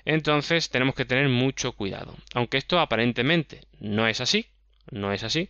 Entonces 0.05 0.69
tenemos 0.69 0.95
que 0.95 1.05
tener 1.05 1.27
mucho 1.29 1.73
cuidado. 1.73 2.15
Aunque 2.33 2.57
esto 2.57 2.79
aparentemente 2.79 3.61
no 3.79 4.07
es 4.07 4.21
así, 4.21 4.47
no 4.89 5.11
es 5.11 5.23
así, 5.23 5.49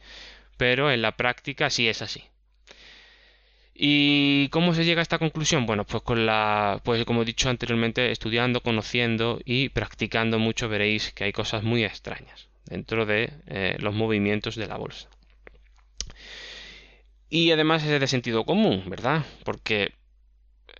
pero 0.57 0.91
en 0.91 1.01
la 1.01 1.15
práctica 1.15 1.69
sí 1.69 1.87
es 1.87 2.01
así. 2.01 2.23
¿Y 3.79 4.49
cómo 4.49 4.73
se 4.73 4.85
llega 4.85 5.01
a 5.01 5.03
esta 5.03 5.19
conclusión? 5.19 5.67
Bueno, 5.67 5.85
pues 5.85 6.01
con 6.01 6.25
la, 6.25 6.81
pues 6.83 7.05
como 7.05 7.21
he 7.21 7.25
dicho 7.25 7.47
anteriormente, 7.49 8.11
estudiando, 8.11 8.61
conociendo 8.61 9.39
y 9.45 9.69
practicando 9.69 10.39
mucho 10.39 10.67
veréis 10.67 11.13
que 11.13 11.25
hay 11.25 11.31
cosas 11.31 11.61
muy 11.61 11.83
extrañas 11.83 12.49
dentro 12.65 13.05
de 13.05 13.31
eh, 13.45 13.75
los 13.79 13.93
movimientos 13.93 14.55
de 14.55 14.65
la 14.65 14.77
bolsa. 14.77 15.07
Y 17.29 17.51
además 17.51 17.83
es 17.83 17.99
de 17.99 18.07
sentido 18.07 18.45
común, 18.45 18.83
¿verdad? 18.87 19.23
Porque 19.43 19.93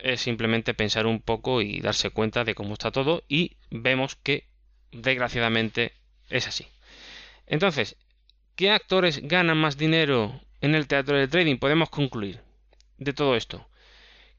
es 0.02 0.20
simplemente 0.20 0.74
pensar 0.74 1.06
un 1.06 1.20
poco 1.20 1.62
y 1.62 1.80
darse 1.80 2.10
cuenta 2.10 2.44
de 2.44 2.54
cómo 2.54 2.74
está 2.74 2.90
todo 2.90 3.24
y 3.28 3.56
vemos 3.70 4.16
que 4.16 4.48
desgraciadamente 4.92 5.92
es 6.30 6.46
así. 6.46 6.66
Entonces, 7.46 7.96
¿qué 8.56 8.70
actores 8.70 9.20
ganan 9.22 9.58
más 9.58 9.76
dinero 9.76 10.40
en 10.60 10.74
el 10.74 10.86
teatro 10.86 11.16
del 11.16 11.30
trading? 11.30 11.56
Podemos 11.56 11.90
concluir 11.90 12.40
de 12.98 13.12
todo 13.12 13.36
esto 13.36 13.68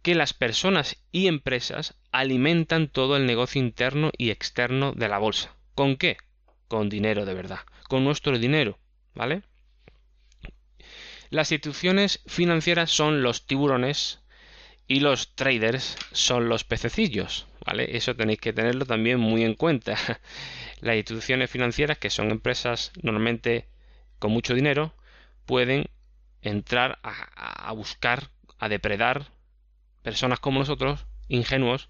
que 0.01 0.15
las 0.15 0.33
personas 0.33 0.97
y 1.11 1.27
empresas 1.27 1.95
alimentan 2.11 2.87
todo 2.87 3.17
el 3.17 3.25
negocio 3.25 3.61
interno 3.61 4.11
y 4.17 4.29
externo 4.29 4.93
de 4.93 5.09
la 5.09 5.17
bolsa. 5.17 5.55
¿Con 5.75 5.97
qué? 5.97 6.17
Con 6.67 6.89
dinero 6.89 7.25
de 7.25 7.33
verdad, 7.33 7.59
con 7.87 8.03
nuestro 8.03 8.37
dinero, 8.37 8.79
¿vale? 9.13 9.43
Las 11.29 11.51
instituciones 11.51 12.21
financieras 12.25 12.89
son 12.89 13.21
los 13.21 13.45
tiburones 13.45 14.18
y 14.89 15.01
los 15.01 15.35
traders 15.35 15.95
son 16.11 16.49
los 16.49 16.63
pececillos, 16.63 17.45
¿vale? 17.65 17.95
Eso 17.95 18.15
tenéis 18.15 18.39
que 18.39 18.53
tenerlo 18.53 18.85
también 18.85 19.19
muy 19.19 19.43
en 19.43 19.53
cuenta. 19.53 19.95
Las 20.81 20.95
instituciones 20.95 21.51
financieras, 21.51 21.99
que 21.99 22.09
son 22.09 22.31
empresas 22.31 22.91
normalmente 23.03 23.67
con 24.17 24.31
mucho 24.31 24.55
dinero, 24.55 24.95
pueden 25.45 25.85
entrar 26.41 26.97
a, 27.03 27.69
a 27.69 27.71
buscar, 27.71 28.31
a 28.57 28.67
depredar 28.67 29.27
personas 30.01 30.39
como 30.39 30.59
nosotros, 30.59 31.05
ingenuos, 31.27 31.89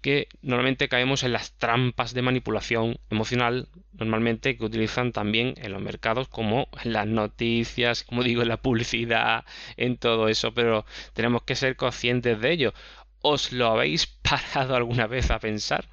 que 0.00 0.28
normalmente 0.42 0.88
caemos 0.88 1.22
en 1.22 1.32
las 1.32 1.52
trampas 1.52 2.14
de 2.14 2.22
manipulación 2.22 2.98
emocional, 3.10 3.68
normalmente 3.92 4.56
que 4.56 4.64
utilizan 4.64 5.12
también 5.12 5.54
en 5.56 5.72
los 5.72 5.82
mercados, 5.82 6.28
como 6.28 6.68
en 6.84 6.92
las 6.92 7.06
noticias, 7.06 8.04
como 8.04 8.22
digo, 8.22 8.42
en 8.42 8.48
la 8.48 8.62
publicidad, 8.62 9.44
en 9.76 9.96
todo 9.96 10.28
eso, 10.28 10.54
pero 10.54 10.84
tenemos 11.12 11.42
que 11.42 11.56
ser 11.56 11.76
conscientes 11.76 12.40
de 12.40 12.52
ello. 12.52 12.74
¿Os 13.20 13.52
lo 13.52 13.66
habéis 13.66 14.06
parado 14.22 14.76
alguna 14.76 15.06
vez 15.06 15.30
a 15.30 15.40
pensar? 15.40 15.88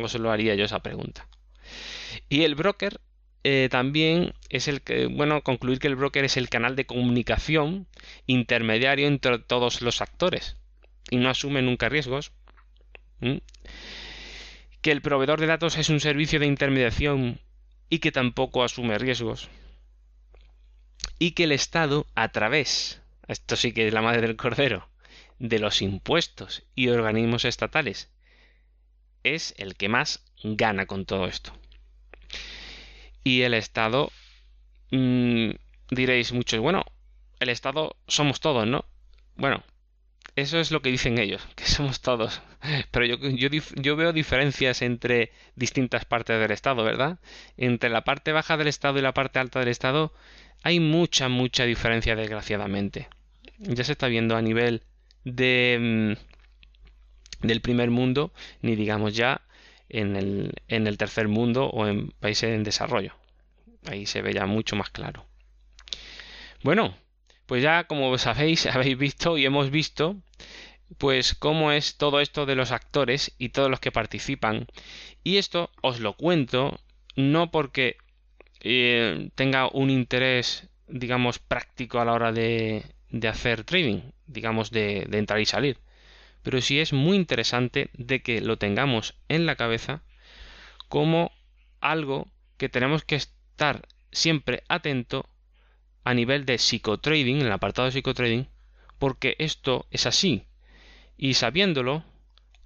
Os 0.00 0.14
lo 0.14 0.30
haría 0.30 0.54
yo 0.54 0.64
esa 0.64 0.80
pregunta. 0.80 1.28
Y 2.28 2.44
el 2.44 2.54
broker 2.54 3.00
eh, 3.42 3.68
también 3.70 4.34
es 4.50 4.68
el 4.68 4.82
que, 4.82 5.06
bueno, 5.06 5.42
concluir 5.42 5.78
que 5.78 5.88
el 5.88 5.96
broker 5.96 6.24
es 6.24 6.36
el 6.36 6.48
canal 6.48 6.76
de 6.76 6.86
comunicación 6.86 7.86
intermediario 8.26 9.06
entre 9.06 9.38
todos 9.38 9.80
los 9.80 10.02
actores 10.02 10.56
y 11.10 11.16
no 11.16 11.30
asume 11.30 11.62
nunca 11.62 11.88
riesgos 11.88 12.32
Que 13.20 14.92
el 14.92 15.02
proveedor 15.02 15.40
de 15.40 15.46
datos 15.46 15.76
es 15.76 15.88
un 15.88 16.00
servicio 16.00 16.40
de 16.40 16.46
intermediación 16.46 17.40
y 17.88 17.98
que 17.98 18.12
tampoco 18.12 18.62
asume 18.62 18.98
riesgos. 18.98 19.48
Y 21.18 21.32
que 21.32 21.44
el 21.44 21.52
Estado, 21.52 22.06
a 22.14 22.28
través, 22.30 23.02
esto 23.28 23.56
sí 23.56 23.72
que 23.72 23.86
es 23.86 23.92
la 23.92 24.02
madre 24.02 24.22
del 24.22 24.36
cordero, 24.36 24.88
de 25.38 25.58
los 25.58 25.82
impuestos 25.82 26.62
y 26.74 26.88
organismos 26.88 27.44
estatales, 27.44 28.10
es 29.22 29.54
el 29.58 29.74
que 29.74 29.88
más 29.88 30.24
gana 30.42 30.86
con 30.86 31.04
todo 31.04 31.26
esto. 31.26 31.52
Y 33.22 33.42
el 33.42 33.54
Estado, 33.54 34.10
mm, 34.90 35.50
diréis 35.90 36.32
muchos, 36.32 36.60
bueno, 36.60 36.84
el 37.38 37.48
Estado 37.48 37.96
somos 38.06 38.40
todos, 38.40 38.66
¿no? 38.66 38.84
Bueno, 39.36 39.62
eso 40.40 40.58
es 40.58 40.70
lo 40.70 40.82
que 40.82 40.90
dicen 40.90 41.18
ellos, 41.18 41.46
que 41.56 41.64
somos 41.64 42.00
todos. 42.00 42.42
Pero 42.90 43.06
yo, 43.06 43.96
veo 43.96 44.12
diferencias 44.12 44.82
entre 44.82 45.32
distintas 45.56 46.04
partes 46.04 46.38
del 46.40 46.50
Estado, 46.50 46.84
¿verdad? 46.84 47.18
Entre 47.56 47.90
la 47.90 48.04
parte 48.04 48.32
baja 48.32 48.56
del 48.56 48.68
Estado 48.68 48.98
y 48.98 49.02
la 49.02 49.14
parte 49.14 49.38
alta 49.38 49.60
del 49.60 49.68
Estado 49.68 50.12
hay 50.62 50.80
mucha, 50.80 51.28
mucha 51.28 51.64
diferencia, 51.64 52.16
desgraciadamente. 52.16 53.08
Ya 53.58 53.84
se 53.84 53.92
está 53.92 54.08
viendo 54.08 54.36
a 54.36 54.42
nivel 54.42 54.82
de, 55.24 56.16
mm, 57.42 57.46
del 57.46 57.60
primer 57.60 57.90
mundo, 57.90 58.32
ni 58.62 58.76
digamos 58.76 59.14
ya 59.14 59.42
en 59.88 60.16
el, 60.16 60.52
en 60.68 60.86
el 60.86 60.98
tercer 60.98 61.28
mundo 61.28 61.66
o 61.66 61.86
en 61.86 62.08
países 62.20 62.50
en 62.50 62.64
desarrollo. 62.64 63.14
Ahí 63.86 64.06
se 64.06 64.22
ve 64.22 64.32
ya 64.32 64.46
mucho 64.46 64.76
más 64.76 64.90
claro. 64.90 65.24
Bueno, 66.62 66.94
pues 67.50 67.64
ya 67.64 67.82
como 67.88 68.16
sabéis, 68.16 68.66
habéis 68.76 68.96
visto 68.96 69.36
y 69.36 69.44
hemos 69.44 69.72
visto 69.72 70.14
pues 70.98 71.34
cómo 71.34 71.72
es 71.72 71.96
todo 71.96 72.20
esto 72.20 72.46
de 72.46 72.54
los 72.54 72.70
actores 72.70 73.34
y 73.38 73.48
todos 73.48 73.68
los 73.68 73.80
que 73.80 73.90
participan. 73.90 74.68
Y 75.24 75.38
esto 75.38 75.68
os 75.82 75.98
lo 75.98 76.12
cuento 76.12 76.78
no 77.16 77.50
porque 77.50 77.96
eh, 78.60 79.30
tenga 79.34 79.66
un 79.66 79.90
interés, 79.90 80.68
digamos, 80.86 81.40
práctico 81.40 81.98
a 81.98 82.04
la 82.04 82.12
hora 82.12 82.30
de, 82.30 82.84
de 83.10 83.26
hacer 83.26 83.64
trading, 83.64 84.12
digamos, 84.28 84.70
de, 84.70 85.06
de 85.08 85.18
entrar 85.18 85.40
y 85.40 85.46
salir. 85.46 85.78
Pero 86.44 86.60
sí 86.60 86.78
es 86.78 86.92
muy 86.92 87.16
interesante 87.16 87.90
de 87.94 88.22
que 88.22 88.40
lo 88.40 88.58
tengamos 88.58 89.16
en 89.28 89.44
la 89.44 89.56
cabeza 89.56 90.02
como 90.88 91.32
algo 91.80 92.28
que 92.58 92.68
tenemos 92.68 93.02
que 93.02 93.16
estar 93.16 93.88
siempre 94.12 94.62
atento 94.68 95.28
a 96.04 96.14
nivel 96.14 96.44
de 96.46 96.58
psicotrading, 96.58 97.40
en 97.40 97.46
el 97.46 97.52
apartado 97.52 97.86
de 97.86 97.92
psicotrading, 97.92 98.48
porque 98.98 99.36
esto 99.38 99.86
es 99.90 100.06
así. 100.06 100.46
Y 101.16 101.34
sabiéndolo, 101.34 102.04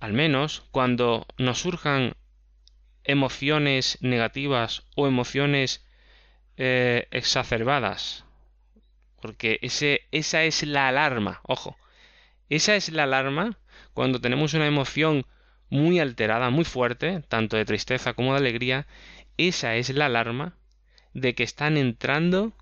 al 0.01 0.12
menos 0.12 0.64
cuando 0.70 1.27
nos 1.38 1.61
surjan 1.61 2.14
emociones 3.05 3.99
negativas 4.01 4.85
o 4.94 5.07
emociones 5.07 5.85
eh, 6.57 7.09
exacerbadas, 7.11 8.25
porque 9.20 9.59
ese, 9.62 10.03
esa 10.11 10.44
es 10.44 10.62
la 10.62 10.88
alarma, 10.88 11.40
ojo, 11.44 11.77
esa 12.49 12.77
es 12.77 12.90
la 12.90 13.05
alarma 13.05 13.59
cuando 13.92 14.20
tenemos 14.20 14.55
una 14.55 14.66
emoción 14.66 15.27
muy 15.70 15.99
alterada, 15.99 16.51
muy 16.51 16.64
fuerte, 16.64 17.23
tanto 17.29 17.57
de 17.57 17.64
tristeza 17.64 18.12
como 18.14 18.33
de 18.33 18.38
alegría, 18.38 18.87
esa 19.37 19.77
es 19.77 19.90
la 19.90 20.07
alarma 20.07 20.55
de 21.14 21.35
que 21.35 21.42
están 21.42 21.77
entrando 21.77 22.53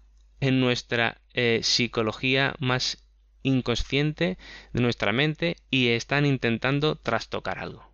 en 0.43 0.59
nuestra 0.59 1.19
eh, 1.35 1.61
psicología 1.63 2.57
más 2.59 3.05
inconsciente 3.45 4.39
de 4.73 4.83
nuestra 4.83 5.13
mente 5.13 5.57
y 5.71 5.91
están 5.91 6.27
intentando 6.27 6.97
trastocar 6.97 7.61
algo. 7.61 7.89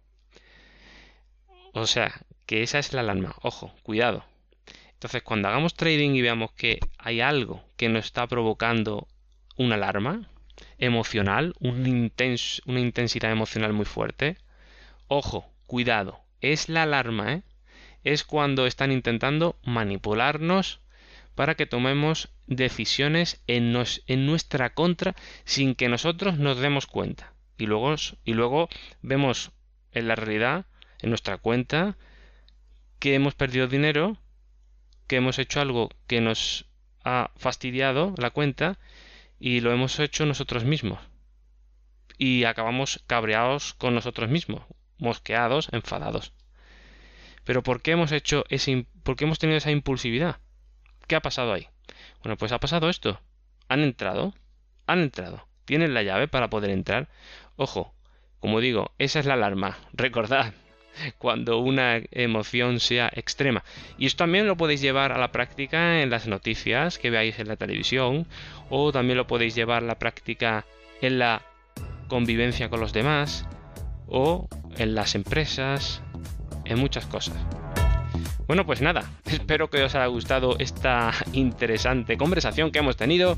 O 1.75 1.87
sea, 1.87 2.23
que 2.47 2.63
esa 2.63 2.79
es 2.79 2.95
la 2.95 3.03
alarma. 3.03 3.35
Ojo, 3.43 3.75
cuidado. 3.83 4.25
Entonces, 4.95 5.23
cuando 5.23 5.49
hagamos 5.49 5.75
trading 5.75 6.13
y 6.13 6.23
veamos 6.23 6.53
que 6.53 6.81
hay 6.97 7.21
algo 7.21 7.63
que 7.77 7.91
nos 7.91 8.07
está 8.07 8.27
provocando 8.27 9.07
una 9.59 9.75
alarma 9.75 10.31
emocional, 10.79 11.55
una 11.61 12.81
intensidad 12.81 13.31
emocional 13.31 13.75
muy 13.75 13.85
fuerte, 13.85 14.39
ojo, 15.07 15.53
cuidado. 15.67 16.21
Es 16.41 16.71
la 16.71 16.85
alarma, 16.85 17.35
¿eh? 17.35 17.43
Es 18.05 18.25
cuando 18.25 18.67
están 18.67 18.91
intentando 18.91 19.59
manipularnos 19.65 20.81
para 21.39 21.55
que 21.55 21.67
tomemos 21.67 22.31
decisiones 22.49 23.45
en, 23.47 23.73
nuestra 23.73 24.75
contra 24.75 25.15
sin 25.45 25.77
que 25.77 25.89
nosotros 25.89 26.37
nos 26.37 26.59
demos 26.59 26.89
cuenta. 26.89 27.33
Y 27.57 27.67
luego, 27.67 27.95
y 28.25 28.35
luego 28.35 28.69
vemos 29.03 29.53
en 29.93 30.09
la 30.09 30.17
realidad, 30.17 30.67
en 31.01 31.11
nuestra 31.11 31.39
cuenta, 31.39 31.97
que 32.99 33.15
hemos 33.15 33.37
perdido 33.37 33.69
dinero, 33.69 34.17
que 35.07 35.15
hemos 35.15 35.39
hecho 35.39 35.61
algo 35.61 35.91
que 36.09 36.21
nos 36.21 36.67
ha 37.05 37.31
fastidiado 37.37 38.15
la 38.19 38.31
cuenta 38.31 38.81
y 39.39 39.61
lo 39.61 39.71
hemos 39.71 40.01
hecho 40.01 40.27
nosotros 40.27 40.65
mismos. 40.65 40.99
Y 42.19 42.43
acabamos 42.47 43.05
cabreados 43.07 43.75
con 43.75 43.95
nosotros 43.95 44.29
mismos, 44.29 44.65
mosqueados, 44.99 45.69
enfadados. 45.71 46.33
Pero 47.45 47.63
¿por 47.63 47.81
qué 47.81 47.93
hemos 47.93 48.11
hecho 48.11 48.45
ese, 48.49 48.87
por 49.05 49.15
qué 49.15 49.23
hemos 49.23 49.39
tenido 49.39 49.59
esa 49.59 49.71
impulsividad? 49.71 50.41
¿Qué 51.09 51.17
ha 51.17 51.21
pasado 51.21 51.55
ahí? 51.55 51.67
Bueno, 52.23 52.37
pues 52.37 52.53
ha 52.53 52.61
pasado 52.61 52.91
esto. 52.91 53.19
Han 53.69 53.81
entrado, 53.81 54.35
han 54.87 55.01
entrado. 55.01 55.49
Tienen 55.65 55.95
la 55.95 56.03
llave 56.03 56.29
para 56.29 56.51
poder 56.51 56.71
entrar. 56.71 57.09
Ojo, 57.57 57.95
como 58.41 58.61
digo, 58.61 58.93
esa 58.99 59.19
es 59.19 59.27
la 59.27 59.35
alarma. 59.35 59.79
Recordad, 59.95 60.53
cuando 61.17 61.61
una 61.61 62.03
emoción 62.11 62.79
sea 62.79 63.11
extrema. 63.15 63.65
Y 63.97 64.05
esto 64.05 64.25
también 64.25 64.47
lo 64.47 64.59
podéis 64.59 64.83
llevar 64.83 65.13
a 65.13 65.19
la 65.19 65.33
práctica 65.33 66.03
en 66.03 66.11
las 66.11 66.27
noticias 66.27 66.99
que 66.99 67.09
veáis 67.09 67.39
en 67.39 67.49
la 67.49 67.57
televisión 67.57 68.27
o 68.69 68.93
también 68.93 69.17
lo 69.17 69.27
podéis 69.27 69.55
llevar 69.55 69.83
a 69.83 69.87
la 69.87 69.99
práctica 69.99 70.67
en 71.01 71.19
la 71.19 71.41
convivencia 72.09 72.69
con 72.69 72.81
los 72.81 72.93
demás 72.93 73.47
o 74.09 74.47
en 74.77 74.95
las 74.95 75.15
empresas, 75.15 76.03
en 76.67 76.79
muchas 76.79 77.07
cosas. 77.07 77.58
Bueno, 78.49 78.65
pues 78.67 78.81
nada, 78.81 79.05
espero 79.27 79.71
que 79.71 79.85
os 79.85 79.95
haya 79.95 80.07
gustado 80.07 80.57
esta 80.59 81.13
interesante 81.33 82.17
conversación 82.17 82.73
que 82.73 82.81
hemos 82.81 82.97
tenido 82.97 83.37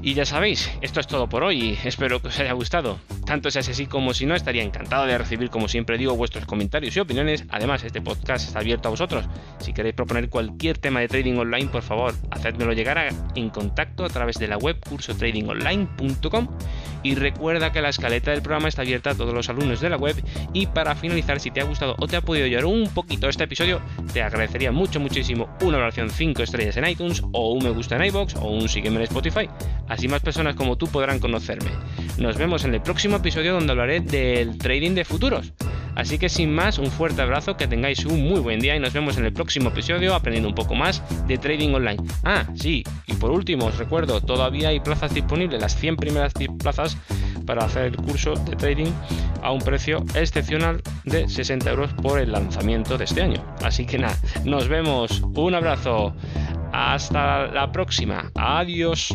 y 0.00 0.14
ya 0.14 0.24
sabéis, 0.24 0.70
esto 0.80 1.00
es 1.00 1.06
todo 1.06 1.28
por 1.28 1.44
hoy. 1.44 1.78
Espero 1.84 2.20
que 2.20 2.28
os 2.28 2.38
haya 2.40 2.52
gustado. 2.54 2.98
Tanto 3.26 3.50
si 3.50 3.58
es 3.58 3.68
así 3.68 3.86
como 3.86 4.14
si 4.14 4.26
no, 4.26 4.34
estaría 4.34 4.62
encantado 4.62 5.06
de 5.06 5.18
recibir, 5.18 5.50
como 5.50 5.68
siempre 5.68 5.98
digo, 5.98 6.16
vuestros 6.16 6.46
comentarios 6.46 6.96
y 6.96 7.00
opiniones. 7.00 7.44
Además, 7.50 7.84
este 7.84 8.00
podcast 8.00 8.46
está 8.46 8.60
abierto 8.60 8.88
a 8.88 8.90
vosotros. 8.90 9.26
Si 9.60 9.72
queréis 9.72 9.94
proponer 9.94 10.28
cualquier 10.28 10.78
tema 10.78 11.00
de 11.00 11.08
trading 11.08 11.36
online, 11.36 11.68
por 11.68 11.82
favor, 11.82 12.14
hacedmelo 12.30 12.72
llegar 12.72 13.10
en 13.34 13.50
contacto 13.50 14.04
a 14.04 14.08
través 14.08 14.38
de 14.38 14.48
la 14.48 14.56
web 14.56 14.76
cursotradingonline.com. 14.88 16.48
Y 17.02 17.14
recuerda 17.14 17.72
que 17.72 17.82
la 17.82 17.88
escaleta 17.88 18.30
del 18.30 18.42
programa 18.42 18.68
está 18.68 18.82
abierta 18.82 19.10
a 19.10 19.14
todos 19.14 19.34
los 19.34 19.48
alumnos 19.48 19.80
de 19.80 19.90
la 19.90 19.96
web. 19.96 20.16
Y 20.52 20.66
para 20.66 20.94
finalizar, 20.94 21.40
si 21.40 21.50
te 21.50 21.60
ha 21.60 21.64
gustado 21.64 21.94
o 21.98 22.06
te 22.06 22.16
ha 22.16 22.20
podido 22.20 22.46
ayudar 22.46 22.66
un 22.66 22.88
poquito 22.88 23.28
este 23.28 23.44
episodio, 23.44 23.80
te 24.12 24.22
agradecería 24.22 24.72
mucho, 24.72 25.00
muchísimo 25.00 25.48
una 25.62 25.78
valoración 25.78 26.10
5 26.10 26.42
estrellas 26.42 26.76
en 26.76 26.86
iTunes, 26.86 27.22
o 27.32 27.52
un 27.52 27.64
me 27.64 27.70
gusta 27.70 27.96
en 27.96 28.04
iBox, 28.04 28.36
o 28.36 28.48
un 28.48 28.68
sígueme 28.68 28.96
en 28.96 29.02
Spotify. 29.02 29.48
Así 29.88 30.08
más 30.08 30.20
personas 30.20 30.54
como 30.54 30.76
tú 30.76 30.86
podrán 30.86 31.18
conocerme. 31.18 31.70
Nos 32.18 32.36
vemos 32.36 32.64
en 32.64 32.74
el 32.74 32.82
próximo 32.82 33.16
episodio 33.16 33.54
donde 33.54 33.72
hablaré 33.72 34.00
del 34.00 34.58
trading 34.58 34.94
de 34.94 35.04
futuros. 35.04 35.52
Así 35.94 36.18
que 36.18 36.28
sin 36.28 36.54
más, 36.54 36.78
un 36.78 36.90
fuerte 36.90 37.22
abrazo, 37.22 37.56
que 37.56 37.66
tengáis 37.66 38.04
un 38.04 38.22
muy 38.22 38.40
buen 38.40 38.60
día 38.60 38.76
y 38.76 38.80
nos 38.80 38.92
vemos 38.92 39.18
en 39.18 39.24
el 39.24 39.32
próximo 39.32 39.68
episodio 39.68 40.14
aprendiendo 40.14 40.48
un 40.48 40.54
poco 40.54 40.74
más 40.74 41.02
de 41.26 41.38
trading 41.38 41.74
online. 41.74 42.02
Ah, 42.24 42.46
sí, 42.54 42.82
y 43.06 43.14
por 43.14 43.30
último 43.30 43.66
os 43.66 43.78
recuerdo, 43.78 44.20
todavía 44.20 44.68
hay 44.68 44.80
plazas 44.80 45.12
disponibles, 45.14 45.60
las 45.60 45.76
100 45.76 45.96
primeras 45.96 46.32
plazas 46.58 46.96
para 47.46 47.64
hacer 47.64 47.86
el 47.86 47.96
curso 47.96 48.34
de 48.34 48.56
trading 48.56 48.90
a 49.42 49.50
un 49.50 49.60
precio 49.60 50.04
excepcional 50.14 50.82
de 51.04 51.28
60 51.28 51.70
euros 51.70 51.92
por 51.94 52.20
el 52.20 52.32
lanzamiento 52.32 52.96
de 52.96 53.04
este 53.04 53.22
año. 53.22 53.44
Así 53.62 53.84
que 53.84 53.98
nada, 53.98 54.16
nos 54.44 54.68
vemos, 54.68 55.22
un 55.34 55.54
abrazo, 55.54 56.14
hasta 56.72 57.48
la 57.48 57.70
próxima, 57.72 58.30
adiós. 58.34 59.14